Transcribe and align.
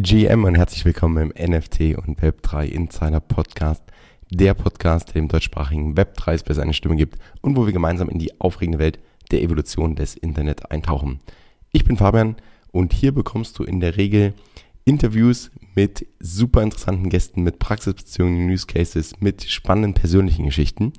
GM 0.00 0.44
und 0.44 0.54
herzlich 0.54 0.84
willkommen 0.84 1.32
im 1.32 1.50
NFT 1.50 1.96
und 1.98 2.20
Web3 2.20 2.66
Insider 2.66 3.18
Podcast. 3.18 3.82
Der 4.30 4.54
Podcast, 4.54 5.08
der 5.08 5.14
dem 5.14 5.26
deutschsprachigen 5.26 5.96
Web3 5.96 6.44
besser 6.44 6.62
eine 6.62 6.72
Stimme 6.72 6.94
gibt 6.94 7.18
und 7.40 7.56
wo 7.56 7.66
wir 7.66 7.72
gemeinsam 7.72 8.08
in 8.08 8.20
die 8.20 8.40
aufregende 8.40 8.78
Welt 8.78 9.00
der 9.32 9.42
Evolution 9.42 9.96
des 9.96 10.14
Internet 10.14 10.70
eintauchen. 10.70 11.18
Ich 11.72 11.84
bin 11.84 11.96
Fabian 11.96 12.36
und 12.70 12.92
hier 12.92 13.10
bekommst 13.12 13.58
du 13.58 13.64
in 13.64 13.80
der 13.80 13.96
Regel 13.96 14.34
Interviews 14.84 15.50
mit 15.74 16.06
super 16.20 16.62
interessanten 16.62 17.08
Gästen, 17.08 17.42
mit 17.42 17.58
praxisbezogenen 17.58 18.48
Use 18.48 18.68
Cases, 18.68 19.14
mit 19.18 19.50
spannenden 19.50 19.94
persönlichen 19.94 20.44
Geschichten 20.44 20.92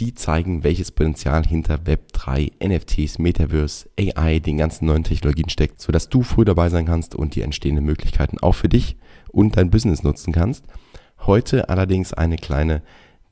die 0.00 0.14
zeigen, 0.14 0.64
welches 0.64 0.90
Potenzial 0.90 1.44
hinter 1.46 1.76
Web3, 1.76 2.52
NFTs, 2.66 3.18
Metaverse, 3.18 3.88
AI, 3.98 4.38
den 4.38 4.56
ganzen 4.56 4.86
neuen 4.86 5.04
Technologien 5.04 5.50
steckt, 5.50 5.80
sodass 5.80 6.08
du 6.08 6.22
früh 6.22 6.44
dabei 6.44 6.70
sein 6.70 6.86
kannst 6.86 7.14
und 7.14 7.34
die 7.34 7.42
entstehenden 7.42 7.84
Möglichkeiten 7.84 8.38
auch 8.38 8.54
für 8.54 8.70
dich 8.70 8.96
und 9.28 9.56
dein 9.56 9.70
Business 9.70 10.02
nutzen 10.02 10.32
kannst. 10.32 10.64
Heute 11.26 11.68
allerdings 11.68 12.14
eine 12.14 12.36
kleine 12.36 12.82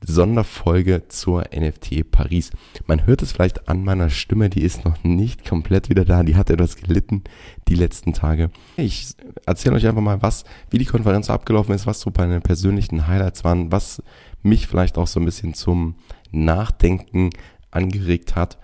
Sonderfolge 0.01 1.07
zur 1.09 1.45
NFT 1.53 2.09
Paris. 2.09 2.51
Man 2.85 3.05
hört 3.05 3.21
es 3.21 3.33
vielleicht 3.33 3.67
an 3.67 3.83
meiner 3.83 4.09
Stimme, 4.09 4.49
die 4.49 4.61
ist 4.61 4.85
noch 4.85 5.03
nicht 5.03 5.45
komplett 5.45 5.89
wieder 5.89 6.05
da, 6.05 6.23
die 6.23 6.35
hat 6.35 6.49
etwas 6.49 6.77
gelitten 6.77 7.23
die 7.67 7.75
letzten 7.75 8.13
Tage. 8.13 8.49
Ich 8.77 9.15
erzähle 9.45 9.75
euch 9.75 9.87
einfach 9.87 10.01
mal, 10.01 10.21
was, 10.21 10.45
wie 10.69 10.77
die 10.77 10.85
Konferenz 10.85 11.29
abgelaufen 11.29 11.75
ist, 11.75 11.85
was 11.85 11.99
so 11.99 12.11
bei 12.11 12.25
den 12.27 12.41
persönlichen 12.41 13.07
Highlights 13.07 13.43
waren, 13.43 13.71
was 13.71 14.01
mich 14.41 14.67
vielleicht 14.67 14.97
auch 14.97 15.07
so 15.07 15.19
ein 15.19 15.25
bisschen 15.25 15.53
zum 15.53 15.95
Nachdenken 16.31 17.29
angeregt 17.71 18.35
hat. 18.35 18.57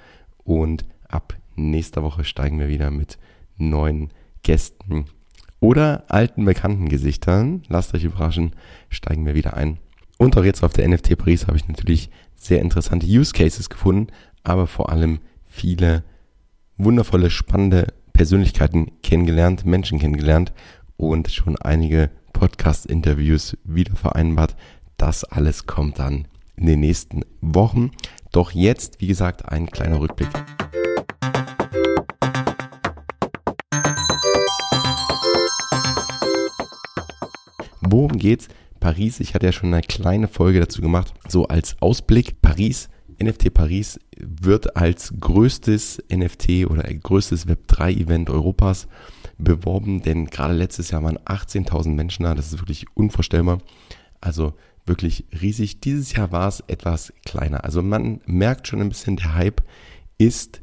Und 0.43 0.85
ab 1.07 1.35
nächster 1.55 2.03
Woche 2.03 2.23
steigen 2.23 2.59
wir 2.59 2.67
wieder 2.67 2.91
mit 2.91 3.17
neuen 3.57 4.11
Gästen 4.43 5.05
oder 5.59 6.03
alten 6.07 6.45
bekannten 6.45 6.89
Gesichtern. 6.89 7.63
Lasst 7.67 7.93
euch 7.93 8.03
überraschen, 8.03 8.51
steigen 8.89 9.25
wir 9.25 9.35
wieder 9.35 9.55
ein. 9.55 9.77
Und 10.17 10.37
auch 10.37 10.43
jetzt 10.43 10.63
auf 10.63 10.73
der 10.73 10.87
NFT 10.87 11.17
Paris 11.17 11.47
habe 11.47 11.57
ich 11.57 11.67
natürlich 11.67 12.09
sehr 12.35 12.61
interessante 12.61 13.07
Use 13.07 13.33
Cases 13.33 13.69
gefunden, 13.69 14.11
aber 14.43 14.67
vor 14.67 14.89
allem 14.89 15.19
viele 15.43 16.03
wundervolle, 16.77 17.29
spannende 17.29 17.93
Persönlichkeiten 18.13 18.91
kennengelernt, 19.01 19.65
Menschen 19.65 19.99
kennengelernt 19.99 20.53
und 20.97 21.31
schon 21.31 21.57
einige 21.57 22.11
Podcast-Interviews 22.33 23.57
wieder 23.63 23.95
vereinbart. 23.95 24.55
Das 24.97 25.23
alles 25.23 25.65
kommt 25.65 25.99
dann 25.99 26.27
in 26.57 26.65
den 26.65 26.79
nächsten 26.79 27.23
Wochen. 27.41 27.91
Doch 28.31 28.51
jetzt, 28.51 29.01
wie 29.01 29.07
gesagt, 29.07 29.47
ein 29.49 29.67
kleiner 29.67 29.99
Rückblick. 29.99 30.29
Worum 37.81 38.17
geht's? 38.17 38.47
Paris, 38.79 39.19
ich 39.19 39.33
hatte 39.33 39.45
ja 39.45 39.51
schon 39.51 39.73
eine 39.73 39.81
kleine 39.81 40.27
Folge 40.27 40.59
dazu 40.59 40.81
gemacht, 40.81 41.13
so 41.27 41.47
als 41.47 41.75
Ausblick. 41.81 42.41
Paris, 42.41 42.89
NFT 43.21 43.53
Paris 43.53 43.99
wird 44.17 44.75
als 44.75 45.13
größtes 45.19 46.03
NFT 46.13 46.67
oder 46.69 46.83
größtes 46.83 47.47
Web3-Event 47.47 48.29
Europas 48.29 48.87
beworben, 49.37 50.01
denn 50.01 50.27
gerade 50.27 50.53
letztes 50.53 50.91
Jahr 50.91 51.03
waren 51.03 51.17
18.000 51.19 51.89
Menschen 51.89 52.23
da, 52.23 52.35
das 52.35 52.53
ist 52.53 52.59
wirklich 52.59 52.85
unvorstellbar. 52.93 53.59
Also 54.21 54.53
wirklich 54.85 55.25
riesig. 55.41 55.81
Dieses 55.81 56.13
Jahr 56.13 56.31
war 56.31 56.47
es 56.47 56.63
etwas 56.67 57.13
kleiner. 57.25 57.63
Also 57.63 57.81
man 57.81 58.21
merkt 58.25 58.67
schon 58.67 58.81
ein 58.81 58.89
bisschen, 58.89 59.17
der 59.17 59.35
Hype 59.35 59.63
ist 60.17 60.61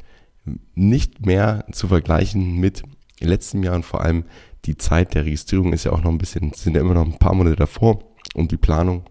nicht 0.74 1.24
mehr 1.26 1.64
zu 1.72 1.88
vergleichen 1.88 2.56
mit 2.56 2.82
letztem 3.20 3.62
Jahr 3.62 3.76
und 3.76 3.84
vor 3.84 4.02
allem 4.02 4.24
die 4.64 4.76
Zeit 4.76 5.14
der 5.14 5.24
Registrierung 5.24 5.72
ist 5.72 5.84
ja 5.84 5.92
auch 5.92 6.02
noch 6.02 6.10
ein 6.10 6.18
bisschen, 6.18 6.52
sind 6.52 6.74
ja 6.74 6.80
immer 6.80 6.94
noch 6.94 7.04
ein 7.04 7.18
paar 7.18 7.34
Monate 7.34 7.56
davor 7.56 8.00
und 8.34 8.52
die 8.52 8.56
Planung. 8.56 9.04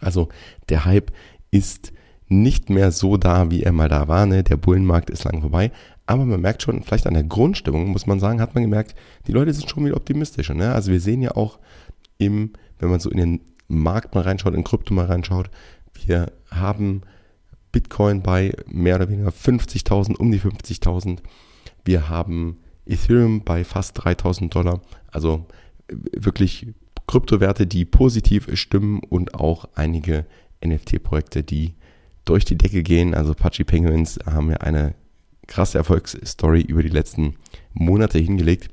Also 0.00 0.28
der 0.68 0.84
Hype 0.84 1.12
ist 1.50 1.92
nicht 2.28 2.70
mehr 2.70 2.90
so 2.90 3.16
da, 3.16 3.50
wie 3.50 3.62
er 3.62 3.72
mal 3.72 3.88
da 3.88 4.08
war. 4.08 4.26
Ne? 4.26 4.42
Der 4.42 4.56
Bullenmarkt 4.56 5.10
ist 5.10 5.24
lang 5.24 5.40
vorbei. 5.40 5.70
Aber 6.06 6.24
man 6.24 6.40
merkt 6.40 6.62
schon, 6.62 6.82
vielleicht 6.82 7.06
an 7.06 7.14
der 7.14 7.22
Grundstimmung, 7.24 7.88
muss 7.88 8.06
man 8.06 8.20
sagen, 8.20 8.40
hat 8.40 8.54
man 8.54 8.64
gemerkt, 8.64 8.94
die 9.26 9.32
Leute 9.32 9.52
sind 9.52 9.68
schon 9.68 9.84
wieder 9.84 9.96
optimistischer. 9.96 10.54
Ne? 10.54 10.72
Also 10.72 10.90
wir 10.90 11.00
sehen 11.00 11.22
ja 11.22 11.32
auch 11.36 11.58
im, 12.18 12.52
wenn 12.78 12.90
man 12.90 13.00
so 13.00 13.10
in 13.10 13.18
den 13.18 13.40
Markt 13.68 14.14
mal 14.14 14.22
reinschaut, 14.22 14.54
in 14.54 14.64
Krypto 14.64 14.94
mal 14.94 15.06
reinschaut, 15.06 15.50
wir 16.06 16.32
haben 16.50 17.02
Bitcoin 17.72 18.22
bei 18.22 18.54
mehr 18.66 18.96
oder 18.96 19.08
weniger 19.08 19.30
50.000, 19.30 20.16
um 20.16 20.30
die 20.30 20.40
50.000. 20.40 21.18
Wir 21.84 22.08
haben 22.08 22.58
Ethereum 22.86 23.42
bei 23.42 23.64
fast 23.64 23.98
3.000 24.00 24.50
Dollar. 24.50 24.80
Also 25.10 25.46
wirklich 25.88 26.68
Kryptowerte, 27.06 27.66
die 27.66 27.84
positiv 27.84 28.48
stimmen 28.56 29.00
und 29.00 29.34
auch 29.34 29.66
einige 29.74 30.26
NFT-Projekte, 30.64 31.42
die 31.42 31.74
durch 32.24 32.44
die 32.44 32.56
Decke 32.56 32.82
gehen. 32.82 33.14
Also 33.14 33.34
Pachi 33.34 33.64
Penguins 33.64 34.18
haben 34.24 34.50
ja 34.50 34.58
eine 34.58 34.94
krasse 35.46 35.78
Erfolgsstory 35.78 36.62
über 36.62 36.82
die 36.82 36.88
letzten 36.88 37.34
Monate 37.72 38.18
hingelegt. 38.18 38.70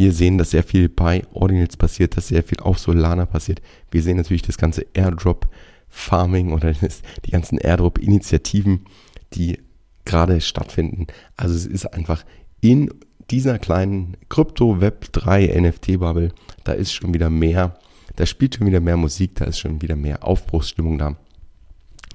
Wir 0.00 0.14
sehen, 0.14 0.38
dass 0.38 0.52
sehr 0.52 0.62
viel 0.62 0.88
bei 0.88 1.24
Ordinals 1.34 1.76
passiert, 1.76 2.16
dass 2.16 2.28
sehr 2.28 2.42
viel 2.42 2.58
auf 2.60 2.78
Solana 2.78 3.26
passiert. 3.26 3.60
Wir 3.90 4.02
sehen 4.02 4.16
natürlich 4.16 4.40
das 4.40 4.56
ganze 4.56 4.86
Airdrop 4.94 5.46
Farming 5.90 6.54
oder 6.54 6.72
die 7.26 7.30
ganzen 7.30 7.58
Airdrop 7.58 7.98
Initiativen, 7.98 8.86
die 9.34 9.58
gerade 10.06 10.40
stattfinden. 10.40 11.08
Also 11.36 11.54
es 11.54 11.66
ist 11.66 11.84
einfach 11.84 12.24
in 12.62 12.88
dieser 13.30 13.58
kleinen 13.58 14.16
Krypto 14.30 14.80
Web 14.80 15.12
3 15.12 15.60
NFT 15.60 15.98
Bubble, 15.98 16.32
da 16.64 16.72
ist 16.72 16.94
schon 16.94 17.12
wieder 17.12 17.28
mehr, 17.28 17.78
da 18.16 18.24
spielt 18.24 18.54
schon 18.54 18.66
wieder 18.66 18.80
mehr 18.80 18.96
Musik, 18.96 19.34
da 19.34 19.44
ist 19.44 19.58
schon 19.58 19.82
wieder 19.82 19.96
mehr 19.96 20.26
Aufbruchsstimmung 20.26 20.96
da. 20.96 21.14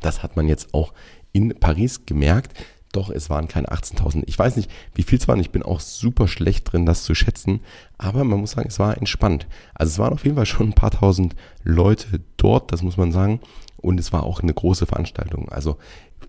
Das 0.01 0.23
hat 0.23 0.35
man 0.35 0.47
jetzt 0.47 0.73
auch 0.73 0.91
in 1.33 1.53
Paris 1.59 2.07
gemerkt. 2.07 2.57
Doch, 2.95 3.09
es 3.09 3.29
waren 3.29 3.49
keine 3.49 3.67
18.000. 3.67 4.23
Ich 4.25 4.39
weiß 4.39 4.55
nicht, 4.55 4.71
wie 4.93 5.03
viel 5.03 5.19
es 5.19 5.27
waren. 5.27 5.41
Ich 5.41 5.51
bin 5.51 5.63
auch 5.63 5.81
super 5.81 6.29
schlecht 6.29 6.71
drin, 6.71 6.85
das 6.85 7.03
zu 7.03 7.13
schätzen. 7.13 7.59
Aber 7.97 8.23
man 8.23 8.39
muss 8.39 8.51
sagen, 8.51 8.69
es 8.69 8.79
war 8.79 8.97
entspannt. 8.97 9.47
Also 9.73 9.91
es 9.91 9.99
waren 9.99 10.13
auf 10.13 10.23
jeden 10.23 10.37
Fall 10.37 10.45
schon 10.45 10.69
ein 10.69 10.75
paar 10.75 10.91
tausend 10.91 11.35
Leute 11.65 12.21
dort, 12.37 12.71
das 12.71 12.83
muss 12.83 12.95
man 12.95 13.11
sagen. 13.11 13.41
Und 13.75 13.99
es 13.99 14.13
war 14.13 14.23
auch 14.23 14.41
eine 14.41 14.53
große 14.53 14.85
Veranstaltung. 14.85 15.49
Also 15.49 15.77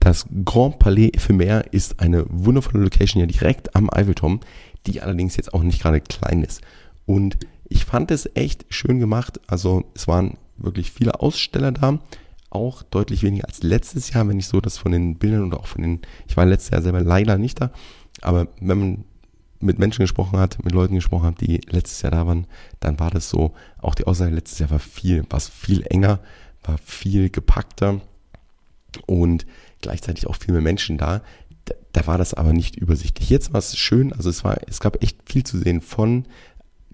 das 0.00 0.26
Grand 0.44 0.80
Palais 0.80 1.10
Ephemer 1.12 1.72
ist 1.72 2.00
eine 2.00 2.24
wundervolle 2.28 2.82
Location 2.82 3.20
ja 3.20 3.26
direkt 3.26 3.76
am 3.76 3.88
Eiffelturm, 3.88 4.40
die 4.86 5.00
allerdings 5.00 5.36
jetzt 5.36 5.54
auch 5.54 5.62
nicht 5.62 5.80
gerade 5.80 6.00
klein 6.00 6.42
ist. 6.42 6.62
Und 7.06 7.38
ich 7.68 7.84
fand 7.84 8.10
es 8.10 8.28
echt 8.34 8.66
schön 8.70 8.98
gemacht. 8.98 9.40
Also 9.46 9.84
es 9.94 10.08
waren 10.08 10.36
wirklich 10.56 10.90
viele 10.90 11.20
Aussteller 11.20 11.70
da 11.70 12.00
auch 12.56 12.82
deutlich 12.82 13.22
weniger 13.22 13.46
als 13.46 13.62
letztes 13.62 14.12
Jahr, 14.12 14.26
wenn 14.28 14.38
ich 14.38 14.48
so 14.48 14.60
das 14.60 14.78
von 14.78 14.92
den 14.92 15.16
Bildern 15.16 15.44
oder 15.44 15.60
auch 15.60 15.66
von 15.66 15.82
den, 15.82 16.00
ich 16.26 16.36
war 16.36 16.46
letztes 16.46 16.70
Jahr 16.70 16.82
selber 16.82 17.00
leider 17.00 17.38
nicht 17.38 17.60
da, 17.60 17.70
aber 18.22 18.48
wenn 18.60 18.78
man 18.78 19.04
mit 19.60 19.78
Menschen 19.78 20.02
gesprochen 20.02 20.38
hat, 20.38 20.62
mit 20.64 20.72
Leuten 20.72 20.94
gesprochen 20.94 21.26
hat, 21.26 21.40
die 21.40 21.60
letztes 21.68 22.02
Jahr 22.02 22.12
da 22.12 22.26
waren, 22.26 22.46
dann 22.80 22.98
war 22.98 23.10
das 23.10 23.30
so, 23.30 23.54
auch 23.78 23.94
die 23.94 24.06
Aussage 24.06 24.34
letztes 24.34 24.58
Jahr 24.58 24.70
war 24.70 24.78
viel, 24.78 25.24
war 25.30 25.40
viel 25.40 25.84
enger, 25.88 26.20
war 26.62 26.78
viel 26.78 27.30
gepackter 27.30 28.00
und 29.06 29.46
gleichzeitig 29.80 30.26
auch 30.26 30.36
viel 30.36 30.52
mehr 30.52 30.62
Menschen 30.62 30.98
da. 30.98 31.22
Da, 31.64 31.74
da 31.92 32.06
war 32.06 32.18
das 32.18 32.34
aber 32.34 32.52
nicht 32.52 32.76
übersichtlich. 32.76 33.30
Jetzt 33.30 33.52
war 33.52 33.58
es 33.58 33.76
schön, 33.76 34.12
also 34.12 34.30
es 34.30 34.44
war, 34.44 34.58
es 34.66 34.80
gab 34.80 35.02
echt 35.02 35.18
viel 35.24 35.44
zu 35.44 35.58
sehen 35.58 35.80
von 35.80 36.26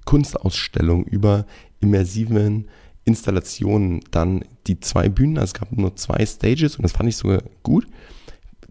Kunstausstellungen 0.05 1.05
über 1.05 1.47
immersiven 1.81 2.69
Installationen 3.05 4.01
dann 4.11 4.45
die 4.67 4.81
zwei 4.81 5.09
Bühnen, 5.09 5.39
also 5.39 5.53
es 5.53 5.55
gab 5.55 5.73
nur 5.73 5.97
zwei 5.97 6.25
Stages 6.25 6.77
und 6.77 6.83
das 6.83 6.93
fand 6.93 7.09
ich 7.09 7.17
sogar 7.17 7.43
gut. 7.63 7.87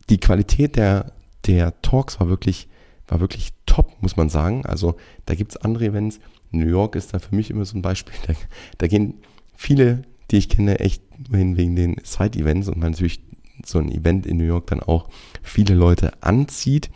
Die 0.09 0.19
Qualität 0.19 0.75
der, 0.75 1.11
der 1.45 1.81
Talks 1.81 2.19
war 2.19 2.29
wirklich, 2.29 2.67
war 3.07 3.19
wirklich 3.19 3.51
top, 3.65 4.01
muss 4.01 4.17
man 4.17 4.29
sagen. 4.29 4.65
Also 4.65 4.95
da 5.25 5.35
gibt 5.35 5.51
es 5.51 5.57
andere 5.57 5.85
Events. 5.85 6.19
New 6.51 6.67
York 6.67 6.95
ist 6.95 7.13
da 7.13 7.19
für 7.19 7.35
mich 7.35 7.49
immer 7.49 7.65
so 7.65 7.77
ein 7.77 7.81
Beispiel. 7.81 8.13
Da, 8.27 8.33
da 8.77 8.87
gehen 8.87 9.15
viele, 9.55 10.03
die 10.29 10.37
ich 10.37 10.49
kenne, 10.49 10.79
echt 10.79 11.03
nur 11.29 11.37
hin 11.37 11.57
wegen 11.57 11.75
den 11.75 11.95
Side-Events 12.03 12.67
und 12.67 12.77
man 12.77 12.91
natürlich 12.91 13.21
so 13.65 13.79
ein 13.79 13.91
Event 13.91 14.25
in 14.25 14.37
New 14.37 14.45
York 14.45 14.67
dann 14.67 14.81
auch 14.81 15.07
viele 15.41 15.75
Leute 15.75 16.11
anzieht. 16.23 16.89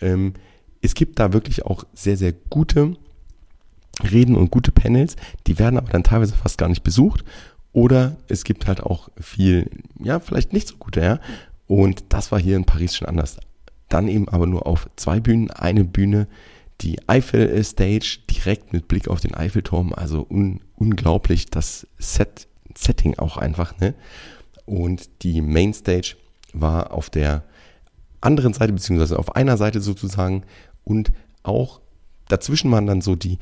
Ähm, 0.00 0.34
es 0.80 0.94
gibt 0.94 1.18
da 1.18 1.32
wirklich 1.32 1.64
auch 1.64 1.84
sehr, 1.92 2.16
sehr 2.16 2.32
gute 2.32 2.96
Reden 4.02 4.36
und 4.36 4.50
gute 4.50 4.72
Panels, 4.72 5.16
die 5.46 5.58
werden 5.58 5.76
aber 5.76 5.90
dann 5.90 6.04
teilweise 6.04 6.34
fast 6.34 6.58
gar 6.58 6.68
nicht 6.68 6.82
besucht. 6.82 7.24
Oder 7.72 8.16
es 8.28 8.44
gibt 8.44 8.66
halt 8.66 8.82
auch 8.82 9.08
viel, 9.20 9.70
ja, 10.02 10.20
vielleicht 10.20 10.52
nicht 10.52 10.68
so 10.68 10.76
gute, 10.76 11.00
ja. 11.00 11.20
Und 11.66 12.04
das 12.08 12.32
war 12.32 12.40
hier 12.40 12.56
in 12.56 12.64
Paris 12.64 12.96
schon 12.96 13.08
anders. 13.08 13.38
Dann 13.88 14.08
eben 14.08 14.28
aber 14.28 14.46
nur 14.46 14.66
auf 14.66 14.88
zwei 14.96 15.20
Bühnen. 15.20 15.50
Eine 15.50 15.84
Bühne, 15.84 16.28
die 16.80 16.98
Eiffel 17.08 17.62
Stage, 17.62 18.20
direkt 18.30 18.72
mit 18.72 18.88
Blick 18.88 19.08
auf 19.08 19.20
den 19.20 19.34
Eiffelturm. 19.34 19.92
Also 19.92 20.26
un 20.28 20.60
unglaublich, 20.76 21.46
das 21.46 21.86
Set, 21.98 22.46
Setting 22.76 23.18
auch 23.18 23.36
einfach, 23.36 23.78
ne? 23.78 23.94
Und 24.64 25.22
die 25.22 25.40
Main 25.40 25.74
Stage 25.74 26.16
war 26.52 26.92
auf 26.92 27.10
der 27.10 27.44
anderen 28.20 28.52
Seite, 28.52 28.72
beziehungsweise 28.72 29.18
auf 29.18 29.36
einer 29.36 29.56
Seite 29.56 29.80
sozusagen. 29.80 30.44
Und 30.84 31.10
auch 31.42 31.80
dazwischen 32.28 32.70
waren 32.70 32.86
dann 32.86 33.00
so 33.00 33.16
die 33.16 33.38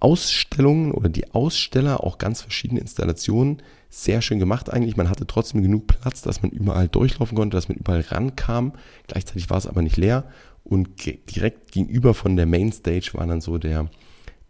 Ausstellungen 0.00 0.92
oder 0.92 1.08
die 1.08 1.32
Aussteller 1.32 2.02
auch 2.02 2.18
ganz 2.18 2.40
verschiedene 2.42 2.80
Installationen. 2.80 3.62
Sehr 3.90 4.22
schön 4.22 4.38
gemacht 4.38 4.72
eigentlich. 4.72 4.96
Man 4.96 5.10
hatte 5.10 5.26
trotzdem 5.26 5.62
genug 5.62 5.86
Platz, 5.86 6.22
dass 6.22 6.42
man 6.42 6.50
überall 6.50 6.88
durchlaufen 6.88 7.36
konnte, 7.36 7.56
dass 7.56 7.68
man 7.68 7.76
überall 7.76 8.00
rankam. 8.00 8.72
Gleichzeitig 9.06 9.50
war 9.50 9.58
es 9.58 9.66
aber 9.66 9.82
nicht 9.82 9.96
leer. 9.96 10.24
Und 10.64 10.88
direkt 11.34 11.72
gegenüber 11.72 12.14
von 12.14 12.36
der 12.36 12.46
Mainstage 12.46 13.10
war 13.14 13.26
dann 13.26 13.40
so 13.40 13.58
der, 13.58 13.90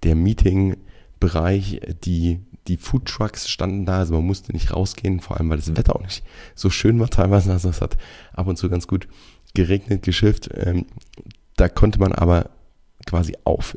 der 0.03 0.15
Meeting-Bereich, 0.15 1.81
die, 2.05 2.41
die 2.69 2.77
Food 2.77 3.07
Trucks 3.07 3.49
standen 3.49 3.87
da, 3.87 3.99
also 3.99 4.15
man 4.15 4.27
musste 4.27 4.53
nicht 4.53 4.75
rausgehen, 4.75 5.21
vor 5.21 5.37
allem 5.37 5.51
weil 5.51 5.57
das 5.57 5.77
Wetter 5.77 5.97
auch 5.97 6.03
nicht 6.03 6.23
so 6.55 6.71
schön 6.71 7.01
war 7.01 7.09
teilweise. 7.09 7.53
Also 7.53 7.71
es 7.71 7.81
hat 7.81 7.97
ab 8.33 8.47
und 8.47 8.57
zu 8.57 8.69
ganz 8.69 8.87
gut 8.87 9.09
geregnet, 9.55 10.03
geschifft. 10.03 10.51
Ähm, 10.55 10.87
da 11.57 11.69
konnte 11.69 11.99
man 11.99 12.13
aber 12.13 12.51
quasi 13.07 13.37
auf 13.45 13.77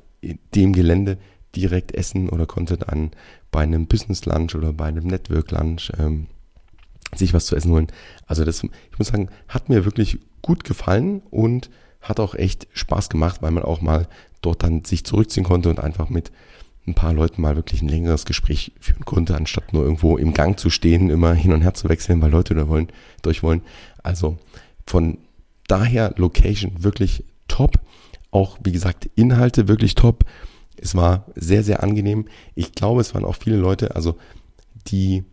dem 0.54 0.74
Gelände 0.74 1.18
direkt 1.56 1.94
essen 1.94 2.30
oder 2.30 2.46
konnte 2.46 2.78
dann 2.78 3.12
bei 3.52 3.62
einem 3.62 3.88
Business 3.88 4.26
Lunch 4.26 4.56
oder 4.56 4.74
bei 4.74 4.86
einem 4.86 5.08
Network 5.08 5.52
Lunch 5.52 5.92
ähm, 6.00 6.28
sich 7.16 7.34
was 7.34 7.46
zu 7.46 7.56
essen 7.56 7.72
holen. 7.72 7.88
Also 8.26 8.44
das, 8.44 8.64
ich 8.64 9.00
muss 9.00 9.08
sagen, 9.08 9.30
hat 9.48 9.70
mir 9.70 9.86
wirklich 9.86 10.20
gut 10.42 10.64
gefallen 10.64 11.22
und 11.30 11.70
hat 12.02 12.20
auch 12.20 12.36
echt 12.36 12.68
Spaß 12.74 13.10
gemacht, 13.10 13.42
weil 13.42 13.52
man 13.52 13.64
auch 13.64 13.82
mal 13.82 14.08
dort 14.42 14.64
dann 14.64 14.84
sich 14.84 15.06
zurückziehen 15.06 15.46
konnte 15.46 15.70
und 15.70 15.80
einfach 15.80 16.10
mit 16.10 16.32
ein 16.86 16.96
paar 16.96 17.14
Leuten 17.14 17.42
mal 17.42 17.56
wirklich 17.56 17.82
ein 17.82 17.88
längeres 17.88 18.26
Gespräch 18.26 18.74
führen 18.80 19.06
konnte, 19.06 19.36
anstatt 19.36 19.72
nur 19.72 19.84
irgendwo 19.84 20.18
im 20.18 20.34
Gang 20.34 20.60
zu 20.60 20.70
stehen, 20.70 21.10
immer 21.10 21.34
hin 21.34 21.54
und 21.54 21.62
her 21.62 21.74
zu 21.74 21.88
wechseln, 21.88 22.22
weil 22.22 22.32
Leute 22.32 22.56
da 22.56 22.68
wollen, 22.68 22.90
durch 23.22 23.42
wollen. 23.42 23.62
Also 24.02 24.38
von 24.86 25.18
daher 25.68 26.14
Location 26.18 26.84
wirklich 26.84 27.24
top. 27.48 27.80
Auch 28.32 28.58
wie 28.64 28.74
gesagt, 28.74 29.10
Inhalte 29.16 29.68
wirklich 29.68 29.96
top. 29.96 30.26
Es 30.84 30.96
war 30.96 31.26
sehr, 31.36 31.64
sehr 31.64 31.82
angenehm. 31.82 32.26
Ich 32.56 32.74
glaube, 32.74 33.00
es 33.00 33.14
waren 33.14 33.24
auch 33.24 33.38
viele 33.38 33.56
Leute, 33.56 33.96
also 33.96 34.18
die, 34.88 35.24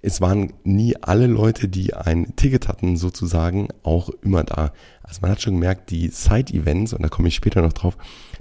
es 0.00 0.20
waren 0.20 0.52
nie 0.62 0.94
alle 1.02 1.26
Leute, 1.26 1.68
die 1.68 1.92
ein 1.92 2.36
Ticket 2.36 2.68
hatten, 2.68 2.96
sozusagen, 2.96 3.68
auch 3.82 4.10
immer 4.22 4.44
da. 4.44 4.72
Also 5.02 5.22
man 5.22 5.32
hat 5.32 5.42
schon 5.42 5.54
gemerkt, 5.54 5.90
die 5.90 6.06
Side-Events, 6.06 6.92
und 6.92 7.02
da 7.02 7.08
komme 7.08 7.26
ich 7.26 7.34
später 7.34 7.62
noch 7.62 7.72
drauf, 7.72 7.96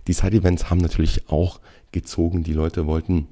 die 0.08 0.14
Side-Events 0.14 0.70
haben 0.70 0.78
natürlich 0.78 1.30
auch 1.30 1.60
gezogen. 1.92 2.44
Die 2.44 2.54
Leute 2.54 2.86
wollten 2.86 3.28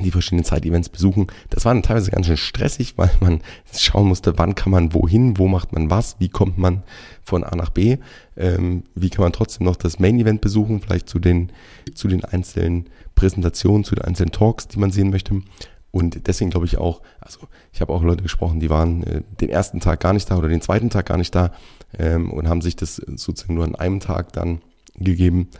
die 0.00 0.10
verschiedenen 0.10 0.44
Side-Events 0.44 0.88
besuchen. 0.88 1.28
Das 1.50 1.64
war 1.64 1.72
dann 1.72 1.82
teilweise 1.82 2.10
ganz 2.10 2.26
schön 2.26 2.36
stressig, 2.36 2.94
weil 2.96 3.10
man 3.20 3.40
schauen 3.72 4.08
musste, 4.08 4.38
wann 4.38 4.54
kann 4.54 4.72
man 4.72 4.92
wohin, 4.92 5.38
wo 5.38 5.46
macht 5.46 5.72
man 5.72 5.90
was, 5.90 6.16
wie 6.18 6.28
kommt 6.28 6.58
man 6.58 6.82
von 7.22 7.44
A 7.44 7.54
nach 7.54 7.70
B, 7.70 7.98
ähm, 8.36 8.84
wie 8.94 9.10
kann 9.10 9.22
man 9.22 9.32
trotzdem 9.32 9.66
noch 9.66 9.76
das 9.76 9.98
Main-Event 9.98 10.40
besuchen, 10.40 10.80
vielleicht 10.80 11.08
zu 11.08 11.18
den, 11.18 11.52
zu 11.94 12.08
den 12.08 12.24
einzelnen 12.24 12.90
Präsentationen, 13.14 13.84
zu 13.84 13.94
den 13.94 14.04
einzelnen 14.04 14.32
Talks, 14.32 14.68
die 14.68 14.78
man 14.78 14.90
sehen 14.90 15.10
möchte. 15.10 15.42
Und 15.90 16.26
deswegen 16.26 16.50
glaube 16.50 16.66
ich 16.66 16.76
auch, 16.76 17.02
also 17.20 17.46
ich 17.72 17.80
habe 17.80 17.92
auch 17.92 18.02
Leute 18.02 18.24
gesprochen, 18.24 18.58
die 18.58 18.68
waren 18.68 19.04
äh, 19.04 19.22
den 19.40 19.48
ersten 19.48 19.78
Tag 19.78 20.00
gar 20.00 20.12
nicht 20.12 20.28
da 20.28 20.36
oder 20.36 20.48
den 20.48 20.60
zweiten 20.60 20.90
Tag 20.90 21.06
gar 21.06 21.18
nicht 21.18 21.32
da 21.34 21.52
ähm, 21.96 22.32
und 22.32 22.48
haben 22.48 22.62
sich 22.62 22.74
das 22.74 22.96
sozusagen 22.96 23.54
nur 23.54 23.64
an 23.64 23.76
einem 23.76 24.00
Tag 24.00 24.32
dann 24.32 24.60
gegeben. 24.96 25.50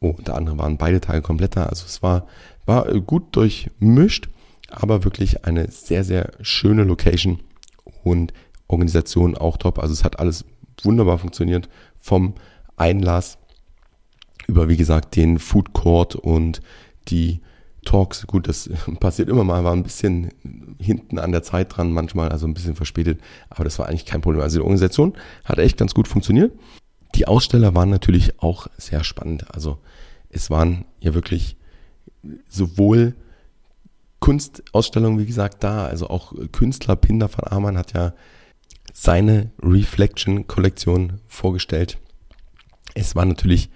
Oh, 0.00 0.14
unter 0.16 0.34
anderem 0.34 0.58
waren 0.58 0.78
beide 0.78 1.00
Tage 1.00 1.20
komplett 1.22 1.56
da. 1.56 1.66
Also 1.66 1.84
es 1.86 2.02
war 2.02 2.26
war 2.70 2.86
gut 3.00 3.36
durchmischt, 3.36 4.28
aber 4.70 5.04
wirklich 5.04 5.44
eine 5.44 5.70
sehr, 5.70 6.04
sehr 6.04 6.32
schöne 6.40 6.84
Location 6.84 7.40
und 8.04 8.32
Organisation 8.68 9.36
auch 9.36 9.56
top. 9.56 9.78
Also 9.78 9.92
es 9.92 10.04
hat 10.04 10.20
alles 10.20 10.44
wunderbar 10.82 11.18
funktioniert. 11.18 11.68
Vom 11.98 12.34
Einlass 12.76 13.38
über, 14.46 14.68
wie 14.68 14.76
gesagt, 14.76 15.16
den 15.16 15.38
Food 15.38 15.72
Court 15.72 16.14
und 16.14 16.60
die 17.08 17.40
Talks. 17.84 18.26
Gut, 18.26 18.46
das 18.46 18.70
passiert 19.00 19.28
immer 19.28 19.44
mal, 19.44 19.64
war 19.64 19.72
ein 19.72 19.82
bisschen 19.82 20.30
hinten 20.78 21.18
an 21.18 21.32
der 21.32 21.42
Zeit 21.42 21.76
dran, 21.76 21.92
manchmal, 21.92 22.28
also 22.28 22.46
ein 22.46 22.54
bisschen 22.54 22.76
verspätet, 22.76 23.20
aber 23.48 23.64
das 23.64 23.78
war 23.78 23.88
eigentlich 23.88 24.06
kein 24.06 24.20
Problem. 24.20 24.42
Also 24.42 24.58
die 24.58 24.62
Organisation 24.62 25.14
hat 25.44 25.58
echt 25.58 25.76
ganz 25.76 25.94
gut 25.94 26.08
funktioniert. 26.08 26.52
Die 27.20 27.28
Aussteller 27.28 27.74
waren 27.74 27.90
natürlich 27.90 28.40
auch 28.42 28.68
sehr 28.78 29.04
spannend. 29.04 29.54
Also 29.54 29.76
es 30.30 30.48
waren 30.48 30.86
ja 31.00 31.12
wirklich 31.12 31.58
sowohl 32.48 33.14
Kunstausstellungen, 34.20 35.18
wie 35.18 35.26
gesagt, 35.26 35.62
da, 35.62 35.84
also 35.84 36.08
auch 36.08 36.32
Künstler 36.50 36.96
Pinder 36.96 37.28
von 37.28 37.46
Amann 37.46 37.76
hat 37.76 37.92
ja 37.92 38.14
seine 38.94 39.50
Reflection-Kollektion 39.62 41.20
vorgestellt. 41.26 41.98
Es 42.94 43.14
waren 43.14 43.28
natürlich 43.28 43.68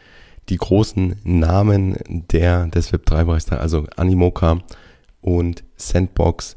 die 0.49 0.57
großen 0.57 1.21
Namen 1.25 1.99
der, 2.09 2.69
des 2.69 2.95
Web3-Bereichs 2.95 3.45
da, 3.45 3.57
also 3.57 3.85
Animoca 3.95 4.61
und 5.21 5.65
Sandbox. 5.77 6.57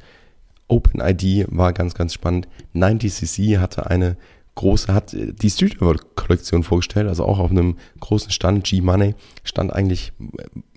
OpenID 0.69 1.47
war 1.49 1.73
ganz, 1.73 1.95
ganz 1.95 2.13
spannend. 2.13 2.47
90cc 2.73 3.59
hatte 3.59 3.89
eine 3.89 4.15
große, 4.57 4.93
hat 4.93 5.15
die 5.15 5.49
Street 5.49 5.79
World 5.79 6.15
Kollektion 6.15 6.63
vorgestellt, 6.63 7.07
also 7.07 7.23
auch 7.23 7.39
auf 7.39 7.51
einem 7.51 7.77
großen 8.01 8.31
Stand, 8.31 8.65
G-Money, 8.65 9.15
stand 9.43 9.71
eigentlich, 9.71 10.11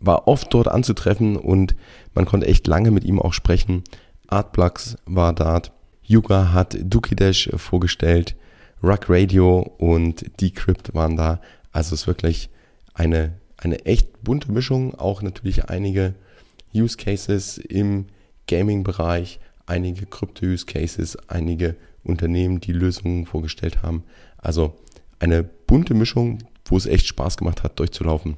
war 0.01 0.29
oft 0.29 0.55
dort 0.55 0.69
anzutreffen 0.69 1.37
und 1.37 1.75
man 2.15 2.27
konnte 2.27 2.47
echt 2.47 2.67
lange 2.69 2.93
mit 2.93 3.05
ihm 3.05 3.21
auch 3.21 3.33
sprechen. 3.33 3.83
Artblocks 4.29 4.97
war 5.07 5.33
dort, 5.33 5.73
Yuga 6.05 6.53
hat 6.53 6.77
Dukidash 6.81 7.51
vorgestellt, 7.57 8.37
Rock 8.83 9.07
Radio 9.09 9.61
und 9.79 10.25
Decrypt 10.41 10.95
waren 10.95 11.17
da. 11.17 11.41
Also 11.73 11.95
es 11.95 12.03
ist 12.03 12.07
wirklich 12.07 12.51
eine, 12.95 13.35
eine 13.57 13.85
echt 13.87 14.23
bunte 14.23 14.53
Mischung, 14.53 14.95
auch 14.95 15.23
natürlich 15.23 15.69
einige 15.69 16.15
Use 16.75 16.97
Cases 16.97 17.59
im 17.59 18.07
Gaming-Bereich, 18.47 19.41
einige 19.67 20.07
Krypto-Use 20.07 20.67
Cases, 20.67 21.17
einige 21.29 21.77
Unternehmen, 22.05 22.61
die 22.61 22.73
Lösungen 22.73 23.27
vorgestellt 23.27 23.83
haben. 23.83 24.05
Also 24.39 24.75
eine 25.19 25.43
bunte 25.43 25.95
Mischung, 25.95 26.39
wo 26.65 26.77
es 26.77 26.87
echt 26.87 27.07
Spaß 27.07 27.37
gemacht 27.37 27.63
hat, 27.63 27.79
durchzulaufen. 27.79 28.37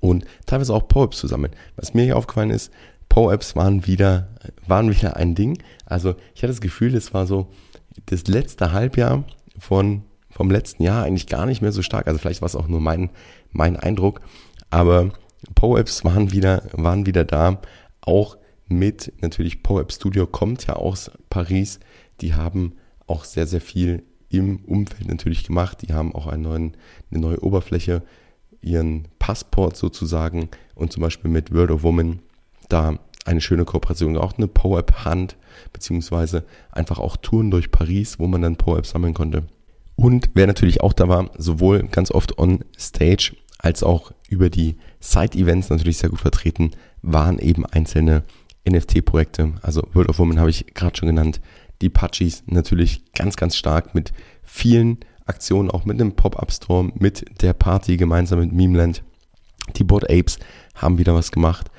Und 0.00 0.24
teilweise 0.46 0.74
auch 0.74 0.88
Power-Apps 0.88 1.18
zu 1.18 1.28
sammeln. 1.28 1.54
Was 1.76 1.94
mir 1.94 2.04
hier 2.04 2.16
aufgefallen 2.16 2.50
ist, 2.50 2.72
Power-Apps 3.08 3.56
waren 3.56 3.86
wieder, 3.86 4.28
waren 4.66 4.90
wieder 4.90 5.16
ein 5.16 5.34
Ding. 5.34 5.62
Also 5.86 6.14
ich 6.34 6.42
hatte 6.42 6.52
das 6.52 6.60
Gefühl, 6.60 6.94
es 6.94 7.14
war 7.14 7.26
so 7.26 7.48
das 8.06 8.26
letzte 8.26 8.72
Halbjahr 8.72 9.24
von, 9.58 10.02
vom 10.30 10.50
letzten 10.50 10.82
Jahr 10.82 11.04
eigentlich 11.04 11.26
gar 11.26 11.46
nicht 11.46 11.62
mehr 11.62 11.72
so 11.72 11.82
stark. 11.82 12.06
Also 12.06 12.18
vielleicht 12.18 12.42
war 12.42 12.46
es 12.46 12.56
auch 12.56 12.68
nur 12.68 12.80
mein, 12.80 13.10
mein 13.50 13.76
Eindruck. 13.76 14.22
Aber 14.70 15.10
Power-Apps 15.54 16.04
waren 16.04 16.32
wieder, 16.32 16.64
waren 16.72 17.06
wieder 17.06 17.24
da. 17.24 17.60
Auch 18.00 18.36
mit 18.66 19.12
natürlich 19.20 19.62
Power-App 19.62 19.92
Studio 19.92 20.26
kommt 20.26 20.66
ja 20.66 20.74
aus 20.74 21.10
Paris 21.30 21.78
die 22.20 22.34
haben 22.34 22.74
auch 23.06 23.24
sehr, 23.24 23.46
sehr 23.46 23.60
viel 23.60 24.02
im 24.28 24.64
Umfeld 24.64 25.08
natürlich 25.08 25.44
gemacht. 25.44 25.78
Die 25.82 25.92
haben 25.92 26.14
auch 26.14 26.26
einen 26.26 26.42
neuen, 26.42 26.76
eine 27.10 27.20
neue 27.20 27.42
Oberfläche, 27.42 28.02
ihren 28.60 29.08
Passport 29.18 29.76
sozusagen 29.76 30.48
und 30.74 30.92
zum 30.92 31.02
Beispiel 31.02 31.30
mit 31.30 31.52
World 31.52 31.70
of 31.70 31.82
Woman 31.82 32.20
da 32.68 32.98
eine 33.24 33.40
schöne 33.40 33.64
Kooperation, 33.64 34.16
auch 34.16 34.36
eine 34.36 34.48
Power-App-Hand, 34.48 35.36
beziehungsweise 35.72 36.44
einfach 36.70 36.98
auch 36.98 37.16
Touren 37.16 37.50
durch 37.50 37.70
Paris, 37.70 38.18
wo 38.18 38.26
man 38.26 38.42
dann 38.42 38.56
Power-App 38.56 38.86
sammeln 38.86 39.14
konnte. 39.14 39.44
Und 39.96 40.30
wer 40.34 40.46
natürlich 40.46 40.80
auch 40.80 40.92
da 40.92 41.08
war, 41.08 41.30
sowohl 41.36 41.82
ganz 41.88 42.10
oft 42.10 42.38
on 42.38 42.64
Stage 42.78 43.36
als 43.58 43.82
auch 43.82 44.12
über 44.28 44.50
die 44.50 44.76
Side-Events 45.00 45.70
natürlich 45.70 45.98
sehr 45.98 46.10
gut 46.10 46.20
vertreten, 46.20 46.72
waren 47.02 47.38
eben 47.38 47.64
einzelne 47.66 48.24
NFT-Projekte. 48.68 49.52
Also 49.62 49.86
World 49.92 50.08
of 50.08 50.18
Woman 50.18 50.40
habe 50.40 50.50
ich 50.50 50.74
gerade 50.74 50.96
schon 50.96 51.08
genannt, 51.08 51.40
die 51.82 51.90
Pachis 51.90 52.42
natürlich 52.46 53.12
ganz, 53.12 53.36
ganz 53.36 53.56
stark 53.56 53.94
mit 53.94 54.12
vielen 54.42 54.98
Aktionen, 55.26 55.70
auch 55.70 55.84
mit 55.84 56.00
einem 56.00 56.12
Pop-Up-Store, 56.12 56.90
mit 56.94 57.24
der 57.42 57.52
Party 57.52 57.96
gemeinsam 57.96 58.40
mit 58.40 58.52
Memeland. 58.52 59.02
Die 59.76 59.84
Board 59.84 60.10
Apes 60.10 60.38
haben 60.74 60.98
wieder 60.98 61.14
was 61.14 61.30
gemacht. 61.30 61.70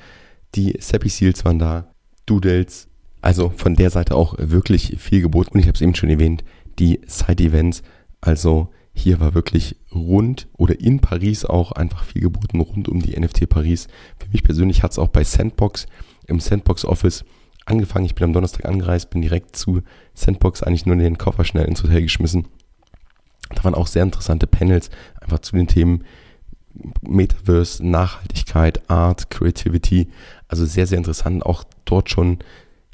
Die 0.54 0.76
Seppi 0.78 1.08
Seals 1.08 1.44
waren 1.44 1.58
da. 1.58 1.88
Doodles. 2.26 2.88
Also 3.20 3.50
von 3.50 3.74
der 3.74 3.90
Seite 3.90 4.14
auch 4.14 4.34
wirklich 4.38 4.96
viel 4.98 5.20
geboten. 5.20 5.54
Und 5.54 5.60
ich 5.60 5.66
habe 5.66 5.74
es 5.74 5.82
eben 5.82 5.94
schon 5.94 6.10
erwähnt, 6.10 6.44
die 6.78 7.00
Side-Events. 7.06 7.82
Also 8.20 8.70
hier 8.92 9.20
war 9.20 9.34
wirklich 9.34 9.76
rund 9.94 10.48
oder 10.56 10.80
in 10.80 11.00
Paris 11.00 11.44
auch 11.44 11.72
einfach 11.72 12.04
viel 12.04 12.22
geboten 12.22 12.60
rund 12.60 12.88
um 12.88 13.02
die 13.02 13.18
NFT 13.18 13.48
Paris. 13.48 13.88
Für 14.18 14.28
mich 14.30 14.42
persönlich 14.42 14.82
hat 14.82 14.92
es 14.92 14.98
auch 14.98 15.08
bei 15.08 15.24
Sandbox 15.24 15.86
im 16.26 16.40
Sandbox 16.40 16.84
Office 16.84 17.24
angefangen. 17.66 18.06
Ich 18.06 18.14
bin 18.14 18.24
am 18.24 18.32
Donnerstag 18.32 18.64
angereist, 18.66 19.10
bin 19.10 19.22
direkt 19.22 19.56
zu 19.56 19.82
Sandbox 20.14 20.62
eigentlich 20.62 20.86
nur 20.86 20.96
den 20.96 21.18
Koffer 21.18 21.44
schnell 21.44 21.66
ins 21.66 21.82
Hotel 21.82 22.02
geschmissen. 22.02 22.46
Da 23.54 23.64
waren 23.64 23.74
auch 23.74 23.86
sehr 23.86 24.02
interessante 24.02 24.46
Panels, 24.46 24.90
einfach 25.20 25.40
zu 25.40 25.56
den 25.56 25.66
Themen 25.66 26.04
Metaverse, 27.02 27.86
Nachhaltigkeit, 27.86 28.88
Art, 28.90 29.30
Creativity. 29.30 30.08
Also 30.48 30.64
sehr, 30.64 30.86
sehr 30.86 30.98
interessant. 30.98 31.44
Auch 31.44 31.64
dort 31.84 32.10
schon 32.10 32.38